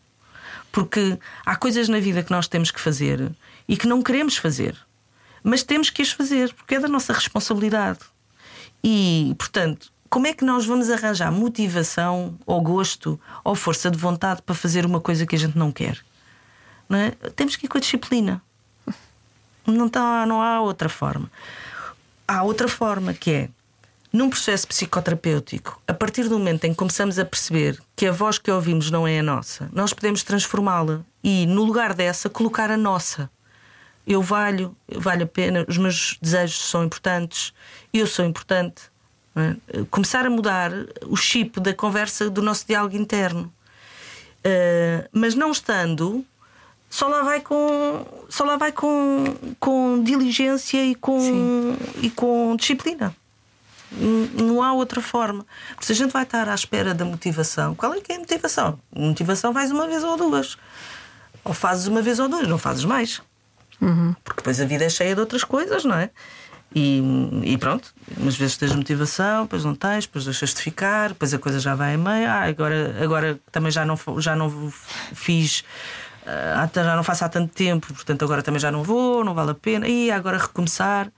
Porque 0.73 1.19
há 1.45 1.57
coisas 1.57 1.89
na 1.89 2.01
vida 2.01 2.23
que 2.23 2.31
nós 2.31 2.49
temos 2.49 2.71
que 2.71 2.81
fazer 2.81 3.33
e 3.69 3.77
que 3.77 3.87
não 3.87 4.03
queremos 4.03 4.37
fazer, 4.37 4.77
mas 5.43 5.63
temos 5.63 5.91
que 5.91 6.03
as 6.03 6.11
fazer, 6.11 6.53
porque 6.55 6.75
é 6.75 6.81
da 6.81 6.89
nossa 6.89 7.13
responsabilidade. 7.13 8.01
E, 8.83 9.35
portanto, 9.39 9.93
como 10.09 10.27
é 10.27 10.33
que 10.33 10.45
nós 10.45 10.65
vamos 10.65 10.91
arranjar 10.91 11.33
motivação, 11.33 12.39
ou 12.47 12.61
gosto, 12.61 13.21
ou 13.43 13.55
força 13.55 13.91
de 13.91 13.99
vontade 13.99 14.43
para 14.43 14.55
fazer 14.55 14.87
uma 14.87 15.01
coisa 15.01 15.27
que 15.27 15.35
a 15.35 15.39
gente 15.39 15.59
não 15.59 15.73
quer? 15.73 16.05
Não 16.89 16.99
é? 16.99 17.11
Temos 17.35 17.57
que 17.57 17.67
ir 17.67 17.69
com 17.69 17.79
a 17.79 17.81
disciplina. 17.81 18.43
Não, 19.67 19.89
tá, 19.89 20.25
não 20.27 20.41
há 20.41 20.61
outra 20.61 20.89
forma. 20.89 21.31
Há 22.29 22.43
outra 22.43 22.69
forma 22.69 23.13
que 23.13 23.31
é 23.31 23.49
num 24.17 24.31
processo 24.31 24.67
psicoterapêutico, 24.67 25.79
a 25.87 25.93
partir 25.93 26.27
do 26.27 26.39
momento 26.39 26.65
em 26.65 26.71
que 26.71 26.77
começamos 26.77 27.19
a 27.19 27.25
perceber 27.25 27.79
que 27.95 28.07
a 28.07 28.13
voz 28.13 28.39
que 28.39 28.51
ouvimos 28.51 28.91
não 28.91 29.07
é 29.07 29.19
a 29.19 29.23
nossa, 29.23 29.69
nós 29.73 29.93
podemos 29.93 30.23
transformá-la 30.23 31.03
e, 31.23 31.45
no 31.47 31.63
lugar 31.63 31.93
dessa, 31.93 32.31
colocar 32.31 32.71
a 32.71 32.79
nossa. 32.79 33.31
Eu 34.07 34.23
valho, 34.23 34.75
eu 34.89 35.01
valho 35.03 35.25
a 35.25 35.27
pena, 35.27 35.67
os 35.69 35.77
meus 35.77 36.17
desejos 36.23 36.59
são 36.59 36.83
importantes, 36.83 37.53
eu 37.93 38.07
sou 38.07 38.25
importante. 38.25 38.85
é? 39.37 39.85
Começar 39.91 40.25
a 40.25 40.31
mudar 40.31 40.73
o 41.07 41.17
chip 41.17 41.61
da 41.61 41.75
conversa 41.75 42.31
do 42.31 42.41
nosso 42.41 42.67
diálogo 42.67 42.97
interno. 42.97 43.53
Uh, 44.39 45.07
mas 45.13 45.35
não 45.35 45.51
estando, 45.51 46.25
só 46.89 47.09
lá 47.09 47.23
vai 47.23 47.41
com, 47.41 48.07
só 48.31 48.45
lá 48.45 48.57
vai 48.57 48.73
com, 48.73 49.25
com 49.61 50.03
diligência 50.03 50.83
e 50.83 50.95
com, 50.95 51.77
e 52.01 52.09
com 52.09 52.57
disciplina. 52.57 53.15
Não 53.93 54.63
há 54.63 54.73
outra 54.73 55.01
forma. 55.01 55.47
Porque 55.71 55.87
se 55.87 55.93
a 55.93 55.95
gente 55.95 56.13
vai 56.13 56.25
estar 56.25 56.49
à 56.49 56.55
espera 56.55 56.95
da 56.95 57.05
motivação, 57.05 57.75
qual 57.75 57.95
é 57.95 58.01
que 58.01 58.13
é 58.13 58.17
a 58.17 58.19
motivação? 58.19 58.79
Motivação 58.95 59.53
vais 59.53 59.71
uma 59.71 59.87
vez 59.87 60.03
ou 60.03 60.17
duas. 60.17 60.57
Ou 61.45 61.55
fazes 61.55 61.87
uma 61.87 62.03
vez 62.03 62.19
ou 62.19 62.29
duas, 62.29 62.49
não 62.49 62.59
fazes 62.59 62.85
mais. 62.85 63.23
Porque 64.25 64.39
depois 64.39 64.61
a 64.61 64.65
vida 64.65 64.85
é 64.85 64.89
cheia 64.89 65.15
de 65.15 65.21
outras 65.21 65.45
coisas, 65.45 65.85
não 65.85 65.97
é? 65.97 66.11
E, 66.75 67.01
e 67.45 67.57
pronto, 67.57 67.95
umas 68.17 68.37
vezes 68.37 68.57
tens 68.57 68.75
motivação, 68.75 69.45
depois 69.45 69.65
não 69.65 69.75
tens, 69.75 70.05
depois 70.07 70.25
deixas 70.25 70.53
de 70.53 70.61
ficar, 70.61 71.11
depois 71.11 71.33
a 71.33 71.39
coisa 71.39 71.61
já 71.61 71.75
vai 71.75 71.95
a 71.95 71.99
meio. 71.99 72.29
Ah, 72.29 72.43
agora, 72.43 72.97
agora 73.03 73.41
também 73.53 73.71
já 73.71 73.85
não, 73.85 73.99
já 74.19 74.35
não 74.35 74.71
fiz, 75.15 75.65
ah, 76.27 76.69
já 76.75 76.97
não 76.97 77.05
faço 77.05 77.25
há 77.25 77.29
tanto 77.29 77.55
tempo, 77.55 77.95
portanto 77.95 78.25
agora 78.25 78.43
também 78.43 78.61
já 78.61 78.71
não 78.71 78.83
vou, 78.83 79.25
não 79.25 79.33
vale 79.33 79.53
a 79.53 79.55
pena. 79.55 79.87
E 79.87 80.11
agora 80.11 80.39
recomeçar. 80.39 81.11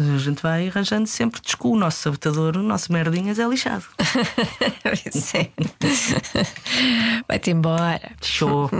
A 0.00 0.18
gente 0.18 0.42
vai 0.42 0.68
arranjando 0.68 1.06
sempre 1.06 1.42
desculpa. 1.42 1.76
O 1.76 1.78
nosso 1.78 1.98
sabotador, 1.98 2.56
o 2.56 2.62
nosso 2.62 2.90
merdinhas 2.90 3.38
é 3.38 3.46
lixado. 3.46 3.84
Sim. 5.12 5.48
Vai-te 7.28 7.50
embora. 7.50 8.12
Show. 8.22 8.70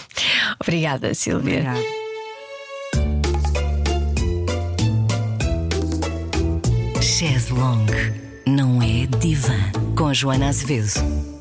Obrigada, 0.58 1.12
Silvia. 1.12 1.60
Obrigada. 1.60 2.02
Chaise 7.02 7.52
Longue 7.52 8.14
não 8.46 8.80
é 8.82 9.06
divã. 9.18 9.58
Com 9.94 10.14
Joana 10.14 10.48
Azevedo. 10.48 11.31